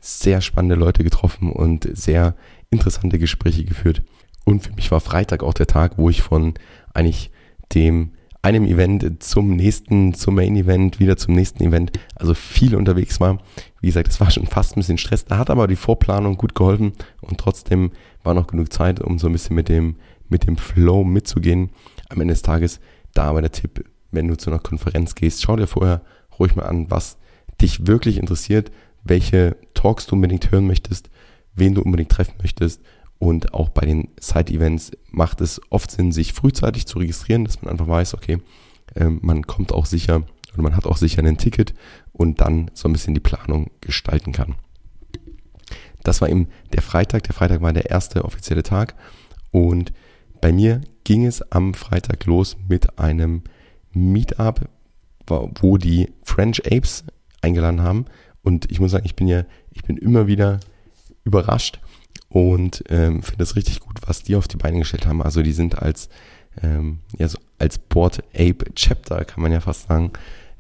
sehr 0.00 0.41
spannende 0.41 0.75
Leute 0.75 1.05
getroffen 1.05 1.53
und 1.53 1.89
sehr 1.97 2.35
interessante 2.71 3.19
Gespräche 3.19 3.65
geführt. 3.65 4.03
Und 4.45 4.62
für 4.65 4.73
mich 4.73 4.91
war 4.91 5.00
Freitag 5.00 5.43
auch 5.43 5.55
der 5.55 5.67
Tag, 5.67 5.99
wo 5.99 6.11
ich 6.11 6.23
von 6.23 6.55
eigentlich 6.95 7.31
dem 7.75 8.12
einem 8.43 8.65
Event 8.65 9.23
zum 9.23 9.55
nächsten, 9.55 10.15
zum 10.15 10.35
Main 10.35 10.57
Event, 10.57 10.99
wieder 10.99 11.17
zum 11.17 11.35
nächsten 11.35 11.63
Event, 11.63 11.93
also 12.15 12.33
viel 12.35 12.75
unterwegs 12.75 13.21
war. 13.21 13.39
Wie 13.81 13.89
gesagt, 13.89 14.09
es 14.09 14.21
war 14.21 14.31
schon 14.31 14.47
fast 14.47 14.77
ein 14.77 14.81
bisschen 14.81 14.99
Stress. 14.99 15.27
Da 15.27 15.37
hat 15.37 15.51
aber 15.51 15.67
die 15.67 15.77
Vorplanung 15.77 16.37
gut 16.37 16.55
geholfen 16.55 16.93
und 17.21 17.39
trotzdem 17.39 17.91
war 18.23 18.35
noch 18.35 18.47
genug 18.47 18.73
Zeit, 18.73 19.01
um 19.01 19.19
so 19.19 19.27
ein 19.27 19.33
bisschen 19.33 19.57
mit 19.57 19.69
dem, 19.69 19.97
mit 20.29 20.47
dem 20.47 20.57
Flow 20.57 21.05
mitzugehen. 21.05 21.71
Am 22.09 22.21
Ende 22.21 22.33
des 22.33 22.43
Tages, 22.43 22.81
da 23.13 23.25
aber 23.25 23.43
der 23.43 23.53
Tipp, 23.53 23.85
wenn 24.11 24.29
du 24.29 24.37
zu 24.37 24.51
einer 24.51 24.61
Konferenz 24.61 25.15
gehst, 25.15 25.43
schau 25.43 25.57
dir 25.57 25.67
vorher 25.67 26.03
ruhig 26.39 26.57
mal 26.57 26.65
an, 26.65 26.91
was 26.91 27.19
dich 27.61 27.87
wirklich 27.87 28.17
interessiert, 28.17 28.71
welche 29.05 29.57
Talks 29.75 30.07
du 30.07 30.15
unbedingt 30.15 30.51
hören 30.51 30.67
möchtest, 30.67 31.11
wen 31.55 31.75
du 31.75 31.83
unbedingt 31.83 32.11
treffen 32.11 32.35
möchtest. 32.41 32.81
Und 33.21 33.53
auch 33.53 33.69
bei 33.69 33.85
den 33.85 34.09
Side-Events 34.19 34.93
macht 35.11 35.43
es 35.43 35.61
oft 35.69 35.91
Sinn, 35.91 36.11
sich 36.11 36.33
frühzeitig 36.33 36.87
zu 36.87 36.99
registrieren, 36.99 37.45
dass 37.45 37.61
man 37.61 37.71
einfach 37.71 37.87
weiß, 37.87 38.15
okay, 38.15 38.39
äh, 38.95 39.05
man 39.05 39.47
kommt 39.47 39.73
auch 39.73 39.85
sicher 39.85 40.23
oder 40.55 40.62
man 40.62 40.75
hat 40.75 40.87
auch 40.87 40.97
sicher 40.97 41.23
ein 41.23 41.37
Ticket 41.37 41.75
und 42.15 42.41
dann 42.41 42.71
so 42.73 42.89
ein 42.89 42.95
bisschen 42.95 43.12
die 43.12 43.21
Planung 43.21 43.71
gestalten 43.83 44.33
kann. 44.33 44.55
Das 46.03 46.23
war 46.23 46.31
eben 46.31 46.49
der 46.73 46.81
Freitag. 46.81 47.25
Der 47.25 47.35
Freitag 47.35 47.61
war 47.61 47.75
der 47.75 47.91
erste 47.91 48.25
offizielle 48.25 48.62
Tag 48.62 48.95
und 49.50 49.93
bei 50.41 50.50
mir 50.50 50.81
ging 51.05 51.27
es 51.27 51.43
am 51.53 51.75
Freitag 51.75 52.25
los 52.25 52.57
mit 52.69 52.99
einem 52.99 53.43
Meetup, 53.93 54.67
wo 55.27 55.77
die 55.77 56.09
French 56.23 56.62
Apes 56.65 57.05
eingeladen 57.43 57.83
haben. 57.83 58.07
Und 58.43 58.71
ich 58.71 58.81
muss 58.81 58.93
sagen, 58.93 59.05
ich 59.05 59.15
bin 59.15 59.29
ja, 59.29 59.45
ich 59.73 59.83
bin 59.83 59.99
immer 59.99 60.27
wieder 60.27 60.61
überrascht 61.23 61.81
und 62.31 62.85
ähm, 62.89 63.23
finde 63.23 63.43
es 63.43 63.57
richtig 63.57 63.81
gut, 63.81 63.99
was 64.07 64.23
die 64.23 64.37
auf 64.37 64.49
die 64.49 64.57
Beine 64.57 64.79
gestellt 64.79 65.07
haben. 65.07 65.21
Also 65.21 65.43
die 65.43 65.53
sind 65.53 65.79
als, 65.79 66.09
ähm, 66.63 67.01
ja, 67.19 67.29
so 67.29 67.39
als 67.59 67.79
Board 67.79 68.23
Ape 68.33 68.73
Chapter, 68.75 69.25
kann 69.25 69.43
man 69.43 69.53
ja 69.53 69.61
fast 69.61 69.89
sagen, 69.89 70.13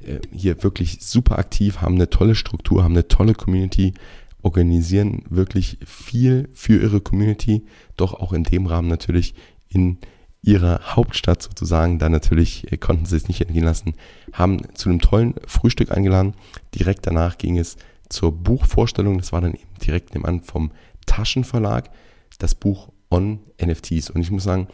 äh, 0.04 0.18
hier 0.32 0.62
wirklich 0.62 0.98
super 1.00 1.38
aktiv, 1.38 1.80
haben 1.80 1.94
eine 1.94 2.10
tolle 2.10 2.34
Struktur, 2.34 2.82
haben 2.82 2.94
eine 2.94 3.08
tolle 3.08 3.34
Community, 3.34 3.94
organisieren 4.42 5.22
wirklich 5.30 5.78
viel 5.86 6.48
für 6.52 6.80
ihre 6.80 7.00
Community, 7.00 7.62
doch 7.96 8.14
auch 8.14 8.32
in 8.32 8.42
dem 8.42 8.66
Rahmen 8.66 8.88
natürlich 8.88 9.34
in 9.68 9.98
ihrer 10.42 10.96
Hauptstadt 10.96 11.42
sozusagen, 11.42 11.98
da 11.98 12.08
natürlich 12.08 12.72
äh, 12.72 12.78
konnten 12.78 13.06
sie 13.06 13.16
es 13.16 13.28
nicht 13.28 13.42
entgehen 13.42 13.64
lassen, 13.64 13.94
haben 14.32 14.58
zu 14.74 14.88
einem 14.88 15.00
tollen 15.00 15.34
Frühstück 15.46 15.92
eingeladen. 15.92 16.34
Direkt 16.74 17.06
danach 17.06 17.38
ging 17.38 17.58
es 17.58 17.76
zur 18.08 18.32
Buchvorstellung, 18.32 19.18
das 19.18 19.32
war 19.32 19.40
dann 19.40 19.54
eben 19.54 19.78
direkt 19.84 20.14
nebenan 20.14 20.40
vom 20.40 20.72
Taschenverlag, 21.10 21.90
das 22.38 22.54
Buch 22.54 22.92
On 23.10 23.40
NFTs. 23.60 24.10
Und 24.10 24.22
ich 24.22 24.30
muss 24.30 24.44
sagen, 24.44 24.68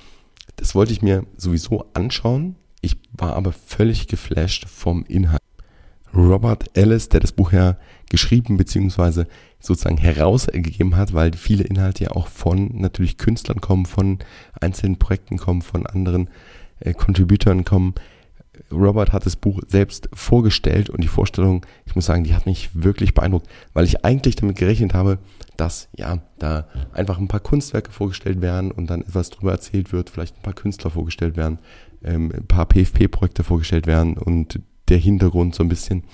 das 0.57 0.75
wollte 0.75 0.93
ich 0.93 1.01
mir 1.01 1.25
sowieso 1.39 1.87
anschauen. 1.95 2.57
Ich 2.83 2.99
war 3.13 3.35
aber 3.37 3.53
völlig 3.53 4.07
geflasht 4.07 4.69
vom 4.69 5.05
Inhalt. 5.07 5.41
Robert 6.15 6.77
Ellis, 6.77 7.09
der 7.09 7.21
das 7.21 7.33
Buch 7.33 7.53
ja 7.53 7.79
geschrieben 8.11 8.59
bzw. 8.59 9.25
sozusagen 9.61 9.97
herausgegeben 9.97 10.97
hat, 10.97 11.15
weil 11.15 11.33
viele 11.33 11.65
Inhalte 11.65 12.05
ja 12.05 12.11
auch 12.11 12.29
von 12.29 12.71
natürlich 12.79 13.17
Künstlern 13.17 13.63
kommen, 13.63 13.87
von 13.87 14.19
einzelnen 14.61 14.99
Projekten 14.99 15.39
kommen, 15.39 15.63
von 15.63 15.87
anderen 15.87 16.29
äh, 16.81 16.93
Contributern 16.93 17.65
kommen. 17.65 17.95
Robert 18.71 19.13
hat 19.13 19.27
das 19.27 19.37
Buch 19.37 19.61
selbst 19.67 20.09
vorgestellt 20.13 20.91
und 20.91 21.03
die 21.03 21.09
Vorstellung, 21.09 21.65
ich 21.85 21.95
muss 21.95 22.07
sagen, 22.07 22.25
die 22.25 22.35
hat 22.35 22.47
mich 22.47 22.71
wirklich 22.75 23.15
beeindruckt, 23.15 23.49
weil 23.73 23.85
ich 23.85 24.05
eigentlich 24.05 24.37
damit 24.37 24.57
gerechnet 24.57 24.95
habe, 24.95 25.19
dass 25.57 25.89
ja 25.97 26.19
da 26.39 26.67
einfach 26.93 27.19
ein 27.19 27.29
paar 27.29 27.41
Kunstwerke 27.41 27.91
vorgestellt 27.91 28.41
werden 28.41 28.71
und 28.71 28.89
dann 28.89 29.03
etwas 29.03 29.31
drüber 29.31 29.53
erzählt 29.53 29.93
wird, 29.93 30.11
vielleicht 30.11 30.37
ein 30.37 30.43
paar 30.43 30.55
Künstler 30.55 30.91
vorgestellt 30.91 31.37
werden, 31.37 31.59
ähm, 32.05 32.33
ein 32.35 32.47
paar 32.47 32.67
PFP-Projekte 32.67 33.45
vorgestellt 33.45 33.87
werden 33.87 34.17
und 34.17 34.61
der 34.89 34.99
Hintergrund 34.99 35.55
so 35.55 35.63
ein 35.63 35.69
bisschen. 35.69 36.05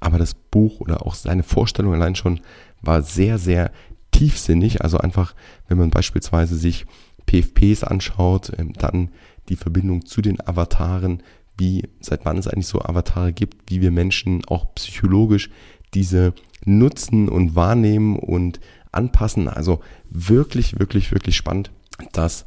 Aber 0.00 0.18
das 0.18 0.34
Buch 0.34 0.80
oder 0.80 1.06
auch 1.06 1.14
seine 1.14 1.42
Vorstellung 1.42 1.94
allein 1.94 2.14
schon 2.14 2.40
war 2.80 3.02
sehr, 3.02 3.38
sehr 3.38 3.70
tiefsinnig. 4.10 4.82
Also 4.82 4.98
einfach, 4.98 5.34
wenn 5.68 5.78
man 5.78 5.90
beispielsweise 5.90 6.56
sich 6.56 6.86
PFPs 7.26 7.84
anschaut, 7.84 8.52
ähm, 8.58 8.72
dann 8.72 9.10
die 9.48 9.56
Verbindung 9.56 10.06
zu 10.06 10.22
den 10.22 10.40
Avataren, 10.46 11.22
wie, 11.58 11.88
seit 12.00 12.24
wann 12.24 12.38
es 12.38 12.48
eigentlich 12.48 12.66
so 12.66 12.80
Avatare 12.80 13.32
gibt, 13.32 13.70
wie 13.70 13.80
wir 13.80 13.90
Menschen 13.90 14.44
auch 14.46 14.74
psychologisch 14.74 15.50
diese 15.94 16.34
nutzen 16.64 17.28
und 17.28 17.54
wahrnehmen 17.54 18.18
und 18.18 18.60
anpassen. 18.92 19.48
Also 19.48 19.80
wirklich, 20.10 20.78
wirklich, 20.78 21.12
wirklich 21.12 21.36
spannend. 21.36 21.70
Das 22.12 22.44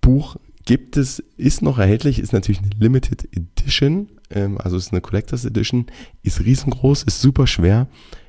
Buch 0.00 0.36
gibt 0.64 0.96
es, 0.96 1.20
ist 1.36 1.62
noch 1.62 1.78
erhältlich, 1.78 2.18
ist 2.18 2.32
natürlich 2.32 2.60
eine 2.60 2.70
Limited 2.78 3.28
Edition, 3.36 4.08
ähm, 4.30 4.58
also 4.58 4.76
ist 4.76 4.92
eine 4.92 5.00
Collectors 5.00 5.44
Edition, 5.44 5.86
ist 6.22 6.40
riesengroß, 6.40 7.02
ist 7.04 7.20
super 7.20 7.46
schwer, 7.46 7.88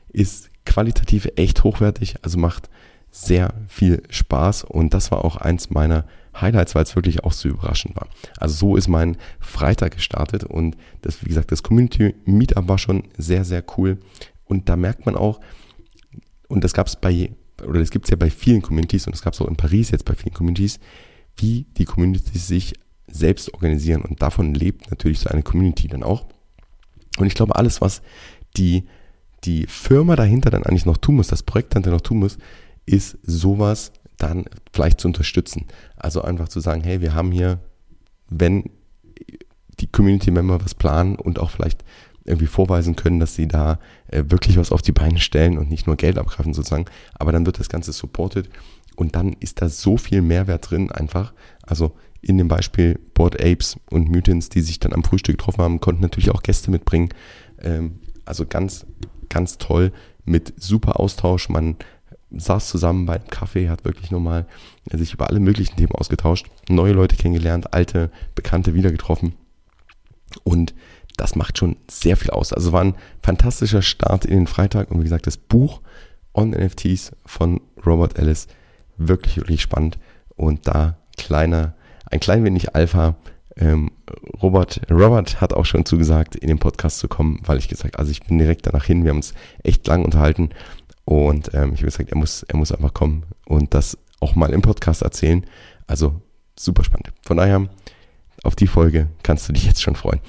ist 0.10 0.50
qualitativ 0.65 1.30
echt 1.36 1.63
hochwertig, 1.63 2.15
also 2.22 2.38
macht 2.38 2.70
sehr 3.12 3.53
viel 3.68 4.03
Spaß 4.10 4.63
und 4.63 4.94
das 4.94 5.12
war 5.12 5.25
auch 5.25 5.36
eins 5.36 5.70
meiner 5.70 6.06
Highlights, 6.39 6.75
weil 6.75 6.83
es 6.83 6.95
wirklich 6.95 7.23
auch 7.23 7.33
so 7.33 7.50
überraschend 7.50 7.95
war. 7.95 8.07
Also 8.38 8.55
so 8.55 8.75
ist 8.75 8.88
mein 8.88 9.17
Freitag 9.39 9.95
gestartet 9.95 10.43
und 10.43 10.77
das, 11.01 11.23
wie 11.23 11.29
gesagt, 11.29 11.51
das 11.51 11.63
Community 11.63 12.15
Meetup 12.25 12.67
war 12.67 12.77
schon 12.77 13.03
sehr, 13.17 13.43
sehr 13.43 13.63
cool 13.77 13.97
und 14.45 14.69
da 14.69 14.75
merkt 14.75 15.05
man 15.05 15.15
auch, 15.15 15.39
und 16.47 16.63
das 16.63 16.73
gab 16.73 16.88
es 16.88 16.95
bei, 16.95 17.31
oder 17.65 17.79
das 17.79 17.91
gibt 17.91 18.05
es 18.05 18.11
ja 18.11 18.17
bei 18.17 18.29
vielen 18.29 18.61
Communities 18.61 19.07
und 19.07 19.13
das 19.13 19.21
gab 19.21 19.33
es 19.33 19.41
auch 19.41 19.47
in 19.47 19.55
Paris 19.55 19.91
jetzt 19.91 20.05
bei 20.05 20.15
vielen 20.15 20.33
Communities, 20.33 20.79
wie 21.38 21.65
die 21.77 21.85
Communities 21.85 22.47
sich 22.47 22.73
selbst 23.07 23.53
organisieren 23.53 24.01
und 24.01 24.21
davon 24.21 24.53
lebt 24.53 24.89
natürlich 24.89 25.19
so 25.19 25.29
eine 25.29 25.43
Community 25.43 25.88
dann 25.88 26.03
auch. 26.03 26.25
Und 27.17 27.27
ich 27.27 27.35
glaube, 27.35 27.55
alles, 27.55 27.81
was 27.81 28.01
die, 28.57 28.85
die 29.43 29.67
Firma 29.67 30.15
dahinter 30.15 30.50
dann 30.50 30.63
eigentlich 30.63 30.85
noch 30.85 30.97
tun 30.97 31.15
muss, 31.15 31.27
das 31.27 31.43
Projekt 31.43 31.73
dahinter 31.73 31.91
noch 31.91 32.01
tun 32.01 32.19
muss, 32.19 32.38
ist 32.85 33.17
sowas 33.23 33.91
dann 34.21 34.45
vielleicht 34.73 35.01
zu 35.01 35.07
unterstützen. 35.07 35.67
Also 35.95 36.21
einfach 36.21 36.49
zu 36.49 36.59
sagen, 36.59 36.81
hey, 36.83 37.01
wir 37.01 37.13
haben 37.13 37.31
hier, 37.31 37.59
wenn 38.29 38.69
die 39.79 39.87
Community-Member 39.87 40.63
was 40.63 40.75
planen 40.75 41.15
und 41.15 41.39
auch 41.39 41.49
vielleicht 41.49 41.83
irgendwie 42.23 42.47
vorweisen 42.47 42.95
können, 42.95 43.19
dass 43.19 43.35
sie 43.35 43.47
da 43.47 43.79
äh, 44.07 44.23
wirklich 44.27 44.57
was 44.57 44.71
auf 44.71 44.81
die 44.81 44.91
Beine 44.91 45.19
stellen 45.19 45.57
und 45.57 45.69
nicht 45.69 45.87
nur 45.87 45.95
Geld 45.95 46.17
abgreifen 46.17 46.53
sozusagen, 46.53 46.85
aber 47.15 47.31
dann 47.31 47.45
wird 47.45 47.59
das 47.59 47.69
Ganze 47.69 47.91
supported 47.91 48.49
und 48.95 49.15
dann 49.15 49.33
ist 49.39 49.61
da 49.61 49.69
so 49.69 49.97
viel 49.97 50.21
Mehrwert 50.21 50.69
drin 50.69 50.91
einfach. 50.91 51.33
Also 51.63 51.93
in 52.21 52.37
dem 52.37 52.47
Beispiel 52.47 52.99
Board 53.15 53.43
Apes 53.43 53.77
und 53.89 54.09
Mutants, 54.09 54.49
die 54.49 54.61
sich 54.61 54.79
dann 54.79 54.93
am 54.93 55.03
Frühstück 55.03 55.37
getroffen 55.37 55.63
haben, 55.63 55.79
konnten 55.79 56.01
natürlich 56.01 56.29
auch 56.29 56.43
Gäste 56.43 56.69
mitbringen. 56.69 57.09
Ähm, 57.59 57.99
also 58.25 58.45
ganz, 58.45 58.85
ganz 59.29 59.57
toll 59.57 59.91
mit 60.23 60.53
super 60.57 60.99
Austausch. 60.99 61.49
Man 61.49 61.77
saß 62.35 62.69
zusammen 62.69 63.05
beim 63.05 63.25
Kaffee, 63.27 63.69
hat 63.69 63.85
wirklich 63.85 64.11
nochmal 64.11 64.45
sich 64.91 65.13
über 65.13 65.29
alle 65.29 65.39
möglichen 65.39 65.75
Themen 65.75 65.93
ausgetauscht, 65.93 66.47
neue 66.69 66.93
Leute 66.93 67.15
kennengelernt, 67.15 67.73
alte 67.73 68.11
Bekannte 68.35 68.73
wieder 68.73 68.91
getroffen. 68.91 69.33
Und 70.43 70.73
das 71.17 71.35
macht 71.35 71.57
schon 71.57 71.75
sehr 71.89 72.17
viel 72.17 72.31
aus. 72.31 72.53
Also 72.53 72.71
war 72.71 72.83
ein 72.83 72.95
fantastischer 73.21 73.81
Start 73.81 74.25
in 74.25 74.38
den 74.38 74.47
Freitag 74.47 74.91
und 74.91 75.00
wie 75.00 75.03
gesagt, 75.03 75.27
das 75.27 75.38
Buch 75.38 75.81
On 76.33 76.51
NFTs 76.51 77.11
von 77.25 77.59
Robert 77.85 78.17
Ellis 78.17 78.47
wirklich, 78.97 79.38
wirklich 79.38 79.61
spannend. 79.61 79.97
Und 80.35 80.67
da 80.67 80.97
kleiner, 81.17 81.73
ein 82.09 82.19
klein 82.19 82.43
wenig 82.43 82.75
Alpha. 82.75 83.15
Ähm, 83.57 83.91
Robert, 84.41 84.81
Robert 84.89 85.41
hat 85.41 85.53
auch 85.53 85.65
schon 85.65 85.85
zugesagt, 85.85 86.35
in 86.35 86.47
den 86.47 86.59
Podcast 86.59 87.00
zu 87.00 87.09
kommen, 87.09 87.41
weil 87.45 87.57
ich 87.57 87.67
gesagt, 87.67 88.00
also 88.00 88.09
ich 88.09 88.23
bin 88.23 88.38
direkt 88.38 88.65
danach 88.65 88.85
hin. 88.85 89.03
Wir 89.03 89.09
haben 89.09 89.17
uns 89.17 89.33
echt 89.63 89.85
lang 89.88 90.05
unterhalten 90.05 90.51
und 91.12 91.53
ähm, 91.53 91.74
ich 91.74 91.82
habe 91.82 91.91
gesagt, 91.91 92.10
er 92.10 92.18
muss, 92.18 92.44
er 92.44 92.56
muss 92.56 92.72
einfach 92.72 92.94
kommen 92.94 93.25
und 93.46 93.74
das 93.74 93.98
auch 94.22 94.36
mal 94.36 94.53
im 94.53 94.62
Podcast 94.62 95.01
erzählen. 95.01 95.46
Also 95.86 96.22
super 96.58 96.86
spannend. 96.86 97.12
Von 97.24 97.36
daher, 97.36 97.68
auf 98.44 98.56
die 98.56 98.65
Folge 98.68 99.10
kannst 99.22 99.50
du 99.50 99.51
dich 99.51 99.65
jetzt 99.65 99.82
schon 99.82 99.98
freuen. 99.98 100.22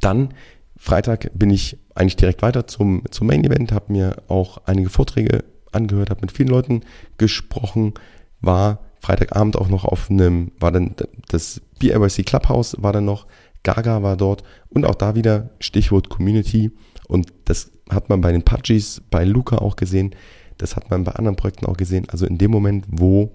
Dann 0.00 0.34
Freitag 0.76 1.30
bin 1.32 1.48
ich 1.48 1.78
eigentlich 1.94 2.16
direkt 2.16 2.42
weiter 2.42 2.66
zum, 2.66 3.04
zum 3.10 3.28
Main 3.28 3.42
Event, 3.42 3.72
habe 3.72 3.90
mir 3.90 4.16
auch 4.28 4.58
einige 4.66 4.90
Vorträge 4.90 5.44
angehört, 5.72 6.10
habe 6.10 6.20
mit 6.20 6.32
vielen 6.32 6.50
Leuten 6.50 6.82
gesprochen, 7.16 7.94
war 8.42 8.80
Freitagabend 8.98 9.56
auch 9.56 9.68
noch 9.68 9.86
auf 9.86 10.10
einem, 10.10 10.52
war 10.60 10.72
dann 10.72 10.94
das 11.28 11.62
BYC 11.78 12.26
Clubhouse 12.26 12.76
war 12.78 12.92
dann 12.92 13.06
noch, 13.06 13.26
Gaga 13.62 14.02
war 14.02 14.18
dort 14.18 14.42
und 14.68 14.84
auch 14.84 14.94
da 14.94 15.14
wieder 15.14 15.48
Stichwort 15.58 16.10
Community 16.10 16.70
und 17.10 17.32
das 17.46 17.72
hat 17.90 18.08
man 18.08 18.20
bei 18.20 18.30
den 18.30 18.42
Pudgies, 18.42 19.02
bei 19.10 19.24
Luca 19.24 19.58
auch 19.58 19.74
gesehen, 19.74 20.14
das 20.58 20.76
hat 20.76 20.90
man 20.90 21.02
bei 21.04 21.12
anderen 21.12 21.36
Projekten 21.36 21.66
auch 21.66 21.76
gesehen, 21.76 22.08
also 22.08 22.24
in 22.24 22.38
dem 22.38 22.52
Moment, 22.52 22.86
wo 22.88 23.32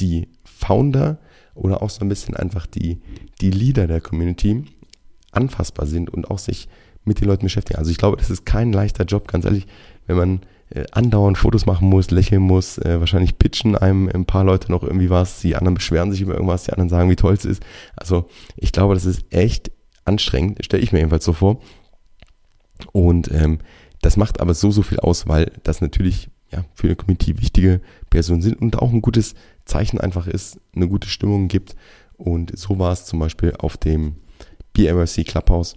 die 0.00 0.28
Founder 0.44 1.18
oder 1.54 1.82
auch 1.82 1.90
so 1.90 2.00
ein 2.00 2.08
bisschen 2.08 2.34
einfach 2.34 2.66
die, 2.66 3.00
die 3.40 3.50
Leader 3.50 3.86
der 3.86 4.00
Community 4.00 4.64
anfassbar 5.30 5.86
sind 5.86 6.10
und 6.10 6.30
auch 6.30 6.38
sich 6.38 6.68
mit 7.04 7.20
den 7.20 7.28
Leuten 7.28 7.44
beschäftigen. 7.44 7.78
Also 7.78 7.92
ich 7.92 7.98
glaube, 7.98 8.16
das 8.16 8.28
ist 8.28 8.44
kein 8.44 8.72
leichter 8.72 9.04
Job, 9.04 9.28
ganz 9.28 9.44
ehrlich, 9.44 9.66
wenn 10.06 10.16
man 10.16 10.40
äh, 10.70 10.84
andauernd 10.90 11.38
Fotos 11.38 11.66
machen 11.66 11.88
muss, 11.88 12.10
lächeln 12.10 12.42
muss, 12.42 12.78
äh, 12.78 12.98
wahrscheinlich 12.98 13.38
pitchen 13.38 13.76
einem 13.76 14.08
ein 14.12 14.24
paar 14.24 14.42
Leute 14.42 14.72
noch 14.72 14.82
irgendwie 14.82 15.10
was, 15.10 15.40
die 15.40 15.54
anderen 15.54 15.74
beschweren 15.74 16.10
sich 16.10 16.22
über 16.22 16.34
irgendwas, 16.34 16.64
die 16.64 16.72
anderen 16.72 16.88
sagen, 16.88 17.08
wie 17.08 17.16
toll 17.16 17.34
es 17.34 17.44
ist. 17.44 17.62
Also 17.94 18.28
ich 18.56 18.72
glaube, 18.72 18.94
das 18.94 19.04
ist 19.04 19.24
echt 19.30 19.70
anstrengend, 20.04 20.64
stelle 20.64 20.82
ich 20.82 20.90
mir 20.90 20.98
jedenfalls 20.98 21.24
so 21.24 21.32
vor. 21.32 21.60
Und 22.86 23.30
ähm, 23.30 23.58
das 24.02 24.16
macht 24.16 24.40
aber 24.40 24.54
so, 24.54 24.70
so 24.70 24.82
viel 24.82 25.00
aus, 25.00 25.28
weil 25.28 25.52
das 25.62 25.80
natürlich 25.80 26.30
ja, 26.50 26.64
für 26.74 26.88
eine 26.88 26.96
Community 26.96 27.40
wichtige 27.40 27.80
Personen 28.08 28.42
sind 28.42 28.60
und 28.60 28.78
auch 28.78 28.92
ein 28.92 29.02
gutes 29.02 29.34
Zeichen 29.64 30.00
einfach 30.00 30.26
ist, 30.26 30.58
eine 30.74 30.88
gute 30.88 31.08
Stimmung 31.08 31.48
gibt. 31.48 31.76
Und 32.16 32.56
so 32.58 32.78
war 32.78 32.92
es 32.92 33.04
zum 33.04 33.18
Beispiel 33.18 33.54
auf 33.58 33.76
dem 33.76 34.16
BMRC 34.72 35.26
Clubhouse, 35.26 35.76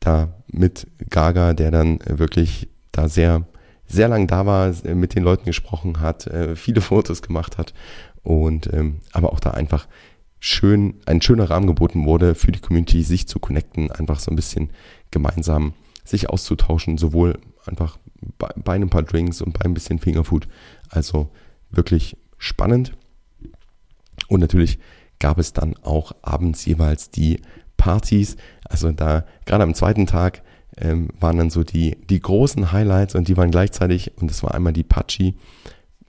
da 0.00 0.34
mit 0.48 0.86
Gaga, 1.10 1.54
der 1.54 1.70
dann 1.70 1.98
wirklich 2.06 2.68
da 2.92 3.08
sehr 3.08 3.46
sehr 3.88 4.08
lang 4.08 4.26
da 4.26 4.46
war, 4.46 4.74
mit 4.94 5.14
den 5.14 5.22
Leuten 5.22 5.44
gesprochen 5.44 6.00
hat, 6.00 6.26
äh, 6.26 6.56
viele 6.56 6.80
Fotos 6.82 7.22
gemacht 7.22 7.58
hat 7.58 7.72
und 8.22 8.72
ähm, 8.72 9.00
aber 9.12 9.32
auch 9.32 9.40
da 9.40 9.52
einfach 9.52 9.86
schön, 10.40 10.94
ein 11.06 11.22
schöner 11.22 11.50
Rahmen 11.50 11.66
geboten 11.66 12.04
wurde 12.04 12.34
für 12.34 12.52
die 12.52 12.60
Community, 12.60 13.02
sich 13.02 13.26
zu 13.28 13.38
connecten, 13.38 13.90
einfach 13.90 14.18
so 14.18 14.30
ein 14.30 14.36
bisschen 14.36 14.70
gemeinsam 15.10 15.74
sich 16.08 16.30
auszutauschen, 16.30 16.98
sowohl 16.98 17.38
einfach 17.66 17.98
bei, 18.38 18.50
bei 18.56 18.74
ein 18.74 18.90
paar 18.90 19.02
Drinks 19.02 19.40
und 19.40 19.58
bei 19.58 19.64
ein 19.64 19.74
bisschen 19.74 19.98
Fingerfood. 19.98 20.48
Also 20.88 21.30
wirklich 21.70 22.16
spannend. 22.38 22.92
Und 24.28 24.40
natürlich 24.40 24.78
gab 25.18 25.38
es 25.38 25.52
dann 25.52 25.76
auch 25.82 26.12
abends 26.22 26.64
jeweils 26.64 27.10
die 27.10 27.40
Partys. 27.76 28.36
Also 28.64 28.90
da 28.92 29.24
gerade 29.44 29.64
am 29.64 29.74
zweiten 29.74 30.06
Tag 30.06 30.42
ähm, 30.78 31.08
waren 31.18 31.38
dann 31.38 31.50
so 31.50 31.62
die, 31.64 31.96
die 32.08 32.20
großen 32.20 32.72
Highlights 32.72 33.14
und 33.14 33.28
die 33.28 33.36
waren 33.36 33.50
gleichzeitig, 33.50 34.12
und 34.18 34.30
das 34.30 34.42
war 34.42 34.54
einmal 34.54 34.72
die 34.72 34.84
Pachi 34.84 35.36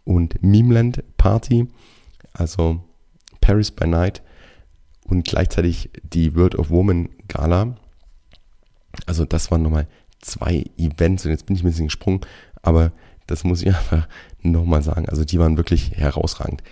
und 0.03 0.41
Memeland 0.41 1.03
Party, 1.17 1.67
also 2.33 2.81
Paris 3.41 3.71
by 3.71 3.87
Night 3.87 4.21
und 5.05 5.25
gleichzeitig 5.25 5.89
die 6.03 6.35
World 6.35 6.55
of 6.55 6.69
Woman 6.69 7.09
Gala. 7.27 7.75
Also 9.05 9.25
das 9.25 9.51
waren 9.51 9.61
nochmal 9.61 9.87
zwei 10.21 10.65
Events 10.77 11.25
und 11.25 11.31
jetzt 11.31 11.45
bin 11.45 11.55
ich 11.55 11.63
ein 11.63 11.67
bisschen 11.67 11.87
gesprungen, 11.87 12.21
aber 12.61 12.91
das 13.27 13.43
muss 13.43 13.61
ich 13.61 13.67
einfach 13.75 14.07
nochmal 14.41 14.81
sagen. 14.81 15.07
Also 15.07 15.23
die 15.23 15.39
waren 15.39 15.57
wirklich 15.57 15.91
herausragend. 15.91 16.63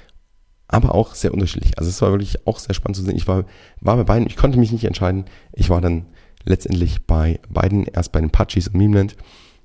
Aber 0.67 0.96
auch 0.96 1.13
sehr 1.13 1.34
unterschiedlich. 1.34 1.77
Also 1.77 1.89
es 1.89 2.01
war 2.01 2.12
wirklich 2.12 2.48
auch 2.48 2.58
sehr 2.58 2.74
spannend 2.74 2.96
zu 2.96 3.03
sehen. 3.03 3.15
Ich 3.15 3.27
war, 3.27 3.46
war 3.82 3.98
bei 3.98 4.03
beiden, 4.03 4.27
ich 4.27 4.36
konnte 4.36 4.58
mich 4.58 4.72
nicht 4.72 4.84
entscheiden. 4.84 5.25
Ich 5.53 5.70
war 5.70 5.79
dann 5.79 6.05
letztendlich 6.44 7.05
bei 7.05 7.39
beiden, 7.50 7.86
erst 7.86 8.12
bei 8.12 8.20
den 8.20 8.32
Pachis 8.32 8.67
und 8.67 8.77
Memeland 8.77 9.15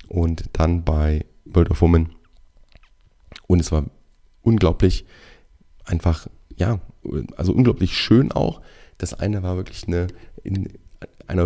und 0.09 0.45
dann 0.53 0.85
bei 0.85 1.25
World 1.47 1.71
of 1.71 1.81
Women. 1.81 2.11
Und 3.47 3.61
es 3.61 3.73
war 3.73 3.87
unglaublich 4.43 5.07
einfach, 5.85 6.27
ja, 6.57 6.81
also 7.37 7.53
unglaublich 7.53 7.97
schön 7.97 8.31
auch. 8.31 8.61
Das 8.99 9.15
eine 9.15 9.43
war 9.43 9.57
wirklich 9.57 9.87
eine, 9.87 10.09
in 10.43 10.69
einer 11.27 11.45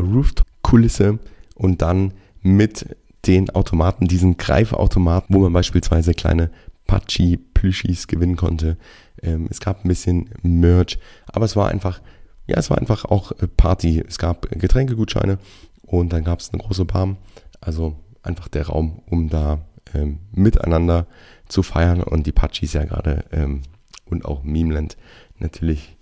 Rooftop-Kulisse 0.65 1.19
und 1.55 1.83
dann 1.83 2.13
mit 2.43 2.97
den 3.27 3.51
Automaten, 3.51 4.07
diesen 4.07 4.37
Greifautomaten, 4.37 5.35
wo 5.35 5.41
man 5.41 5.53
beispielsweise 5.53 6.13
kleine 6.15 6.51
Pachi-Plüschis 6.87 8.07
gewinnen 8.07 8.37
konnte. 8.37 8.77
Ähm, 9.23 9.47
es 9.51 9.61
gab 9.61 9.85
ein 9.85 9.89
bisschen 9.89 10.31
Merch, 10.43 10.99
aber 11.27 11.45
es 11.45 11.57
war 11.57 11.69
einfach 11.69 12.01
ja, 12.47 12.59
es 12.59 12.69
war 12.69 12.77
einfach 12.77 13.07
auch 13.07 13.33
äh, 13.33 13.47
Party. 13.47 14.05
Es 14.07 14.19
gab 14.19 14.51
Getränkegutscheine 14.51 15.39
und 15.83 16.13
dann 16.13 16.25
gab 16.25 16.41
es 16.41 16.53
eine 16.53 16.63
große 16.63 16.85
Bar. 16.85 17.17
Also 17.61 17.97
einfach 18.23 18.49
der 18.49 18.67
Raum, 18.67 19.01
um 19.07 19.31
da 19.31 19.63
ähm, 19.95 20.19
miteinander 20.33 21.07
zu 21.49 21.63
feiern. 21.63 22.03
Und 22.03 22.27
die 22.27 22.33
Pachis 22.33 22.75
ja 22.75 22.85
gerade 22.85 23.25
ähm, 23.33 23.63
und 24.05 24.27
auch 24.27 24.43
Memeland 24.43 24.99
natürlich 25.39 25.94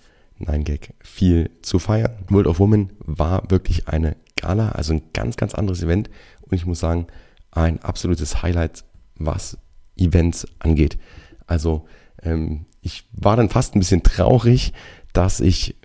9gag 0.46 0.90
viel 1.02 1.50
zu 1.62 1.78
feiern. 1.78 2.12
World 2.28 2.46
of 2.46 2.58
Women 2.58 2.92
war 2.98 3.50
wirklich 3.50 3.88
eine 3.88 4.16
Gala, 4.36 4.70
also 4.70 4.94
ein 4.94 5.02
ganz, 5.12 5.36
ganz 5.36 5.54
anderes 5.54 5.82
Event. 5.82 6.10
Und 6.42 6.54
ich 6.54 6.66
muss 6.66 6.80
sagen, 6.80 7.06
ein 7.50 7.80
absolutes 7.82 8.42
Highlight, 8.42 8.84
was 9.16 9.58
Events 9.96 10.46
angeht. 10.58 10.98
Also 11.46 11.86
ähm, 12.22 12.66
ich 12.80 13.04
war 13.12 13.36
dann 13.36 13.48
fast 13.48 13.74
ein 13.74 13.78
bisschen 13.78 14.02
traurig, 14.02 14.72
dass 15.12 15.40
ich 15.40 15.76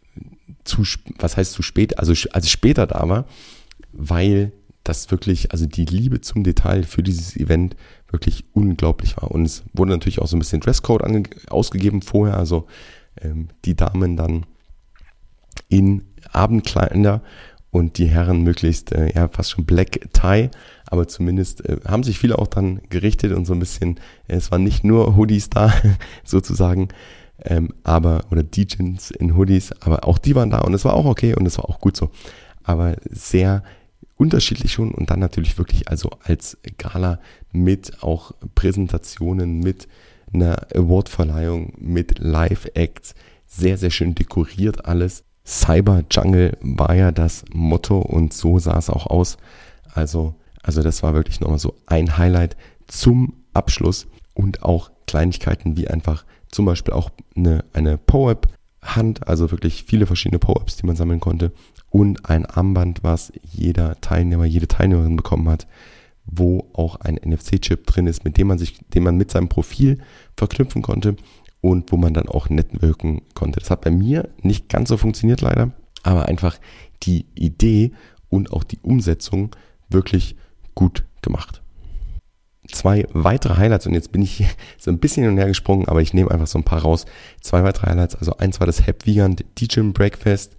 zu, 0.64 0.84
was 1.20 1.38
heißt 1.38 1.54
zu 1.54 1.62
spät, 1.62 2.00
also 2.00 2.14
als 2.32 2.46
ich 2.46 2.52
später 2.52 2.88
da 2.88 3.08
war, 3.08 3.26
weil 3.92 4.52
das 4.84 5.12
wirklich, 5.12 5.52
also 5.52 5.66
die 5.66 5.86
Liebe 5.86 6.22
zum 6.22 6.44
Detail 6.44 6.84
für 6.84 7.04
dieses 7.04 7.36
Event 7.36 7.76
wirklich 8.10 8.46
unglaublich 8.54 9.18
war. 9.18 9.32
Und 9.32 9.46
es 9.46 9.64
wurde 9.74 9.92
natürlich 9.92 10.20
auch 10.20 10.28
so 10.28 10.38
ein 10.38 10.40
bisschen 10.40 10.62
Dresscode 10.62 11.04
ausgegeben 11.50 12.02
vorher, 12.02 12.38
also 12.38 12.68
ähm, 13.22 13.50
die 13.66 13.76
Damen 13.76 14.16
dann 14.16 14.46
in 15.70 16.04
Abendkleider 16.32 17.22
und 17.72 17.98
die 17.98 18.08
Herren 18.08 18.44
möglichst, 18.44 18.92
äh, 18.92 19.14
ja, 19.14 19.28
fast 19.28 19.52
schon 19.52 19.66
Black 19.66 20.10
Tie, 20.14 20.50
aber 20.86 21.08
zumindest 21.08 21.66
äh, 21.66 21.78
haben 21.86 22.04
sich 22.04 22.18
viele 22.18 22.40
auch 22.40 22.48
dann 22.48 22.82
gerichtet 22.90 23.34
und 23.34 23.46
so 23.46 23.54
ein 23.54 23.60
bisschen, 23.60 24.00
äh, 24.28 24.36
es 24.36 24.52
waren 24.52 24.64
nicht 24.64 24.84
nur 24.84 25.16
Hoodies 25.16 25.50
da, 25.50 25.74
sozusagen, 26.24 26.90
ähm, 27.44 27.74
aber, 27.84 28.26
oder 28.32 28.44
DJs 28.44 29.12
in 29.12 29.36
Hoodies, 29.36 29.74
aber 29.82 30.08
auch 30.08 30.18
die 30.18 30.36
waren 30.36 30.50
da 30.50 30.60
und 30.60 30.74
es 30.74 30.86
war 30.86 30.94
auch 30.94 31.06
okay 31.06 31.36
und 31.36 31.46
es 31.46 31.58
war 31.58 31.70
auch 31.70 31.80
gut 31.80 31.96
so. 31.96 32.10
Aber 32.64 32.96
sehr 33.10 33.64
unterschiedlich 34.18 34.74
schon 34.74 34.92
und 34.92 35.12
dann 35.12 35.20
natürlich 35.20 35.58
wirklich 35.58 35.88
also 35.88 36.10
als 36.24 36.58
Gala 36.78 37.20
mit 37.52 38.02
auch 38.02 38.32
Präsentationen, 38.56 39.60
mit 39.60 39.88
einer 40.34 40.68
Awardverleihung, 40.76 41.74
mit 41.78 42.20
Live-Acts, 42.20 43.16
sehr, 43.46 43.78
sehr 43.78 43.90
schön 43.90 44.16
dekoriert 44.16 44.86
alles. 44.86 45.24
Cyber 45.46 46.04
Jungle 46.12 46.58
war 46.62 46.94
ja 46.94 47.12
das 47.12 47.46
Motto 47.54 48.00
und 48.00 48.34
so 48.34 48.60
sah 48.60 48.78
es 48.78 48.90
auch 48.90 49.08
aus. 49.08 49.38
Also, 49.94 50.36
also 50.62 50.84
das 50.84 51.02
war 51.04 51.14
wirklich 51.14 51.40
nochmal 51.40 51.60
so 51.60 51.76
ein 51.86 52.18
Highlight 52.18 52.58
zum 52.88 53.34
Abschluss 53.54 54.08
und 54.34 54.64
auch 54.64 54.92
Kleinigkeiten 55.08 55.78
wie 55.78 55.88
einfach 55.88 56.26
zum 56.52 56.66
Beispiel 56.66 56.94
auch 56.94 57.10
eine, 57.36 57.64
eine 57.74 57.98
PowerApp-Hand, 57.98 59.28
also 59.28 59.52
wirklich 59.52 59.86
viele 59.86 60.06
verschiedene 60.06 60.40
PowerApps, 60.40 60.76
die 60.76 60.86
man 60.86 60.96
sammeln 60.96 61.20
konnte 61.20 61.54
und 61.90 62.30
ein 62.30 62.46
Armband, 62.46 63.04
was 63.04 63.32
jeder 63.44 64.00
Teilnehmer, 64.02 64.46
jede 64.46 64.68
Teilnehmerin 64.68 65.16
bekommen 65.16 65.50
hat, 65.50 65.68
wo 66.28 66.70
auch 66.74 66.98
ein 66.98 67.16
NFC-Chip 67.16 67.88
drin 67.88 68.08
ist, 68.08 68.24
mit 68.24 68.38
dem 68.38 68.48
man 68.48 68.58
sich, 68.58 68.80
den 68.94 69.04
man 69.04 69.18
mit 69.18 69.32
seinem 69.32 69.50
Profil 69.50 70.00
verknüpfen 70.36 70.82
konnte 70.82 71.16
und 71.62 71.92
wo 71.92 71.98
man 71.98 72.14
dann 72.14 72.28
auch 72.28 72.50
networken 72.50 73.22
konnte. 73.34 73.60
Das 73.60 73.72
hat 73.72 73.82
bei 73.82 73.92
mir 73.92 74.30
nicht 74.42 74.70
ganz 74.70 74.90
so 74.90 74.98
funktioniert 74.98 75.42
leider, 75.42 75.72
aber 76.04 76.28
einfach 76.28 76.60
die 77.04 77.26
Idee 77.36 77.92
und 78.30 78.52
auch 78.52 78.64
die 78.64 78.80
Umsetzung 78.80 79.56
wirklich 79.90 80.36
gut 80.76 81.06
gemacht 81.22 81.62
zwei 82.72 83.08
weitere 83.14 83.58
Highlights 83.58 83.88
und 83.88 83.94
jetzt 83.94 84.12
bin 84.12 84.22
ich 84.22 84.44
so 84.78 84.92
ein 84.92 85.00
bisschen 85.00 85.24
hin 85.24 85.34
und 85.34 85.38
her 85.38 85.48
gesprungen, 85.48 85.88
aber 85.88 86.02
ich 86.02 86.14
nehme 86.14 86.32
einfach 86.32 86.48
so 86.48 86.60
ein 86.60 86.64
paar 86.64 86.82
raus. 86.82 87.06
Zwei 87.42 87.64
weitere 87.64 87.88
Highlights, 87.88 88.16
also 88.16 88.38
eins 88.38 88.60
war 88.60 88.68
das 88.68 88.86
Hep 88.86 89.06
Vegan 89.06 89.36
DJ 89.60 89.82
Breakfast. 89.92 90.56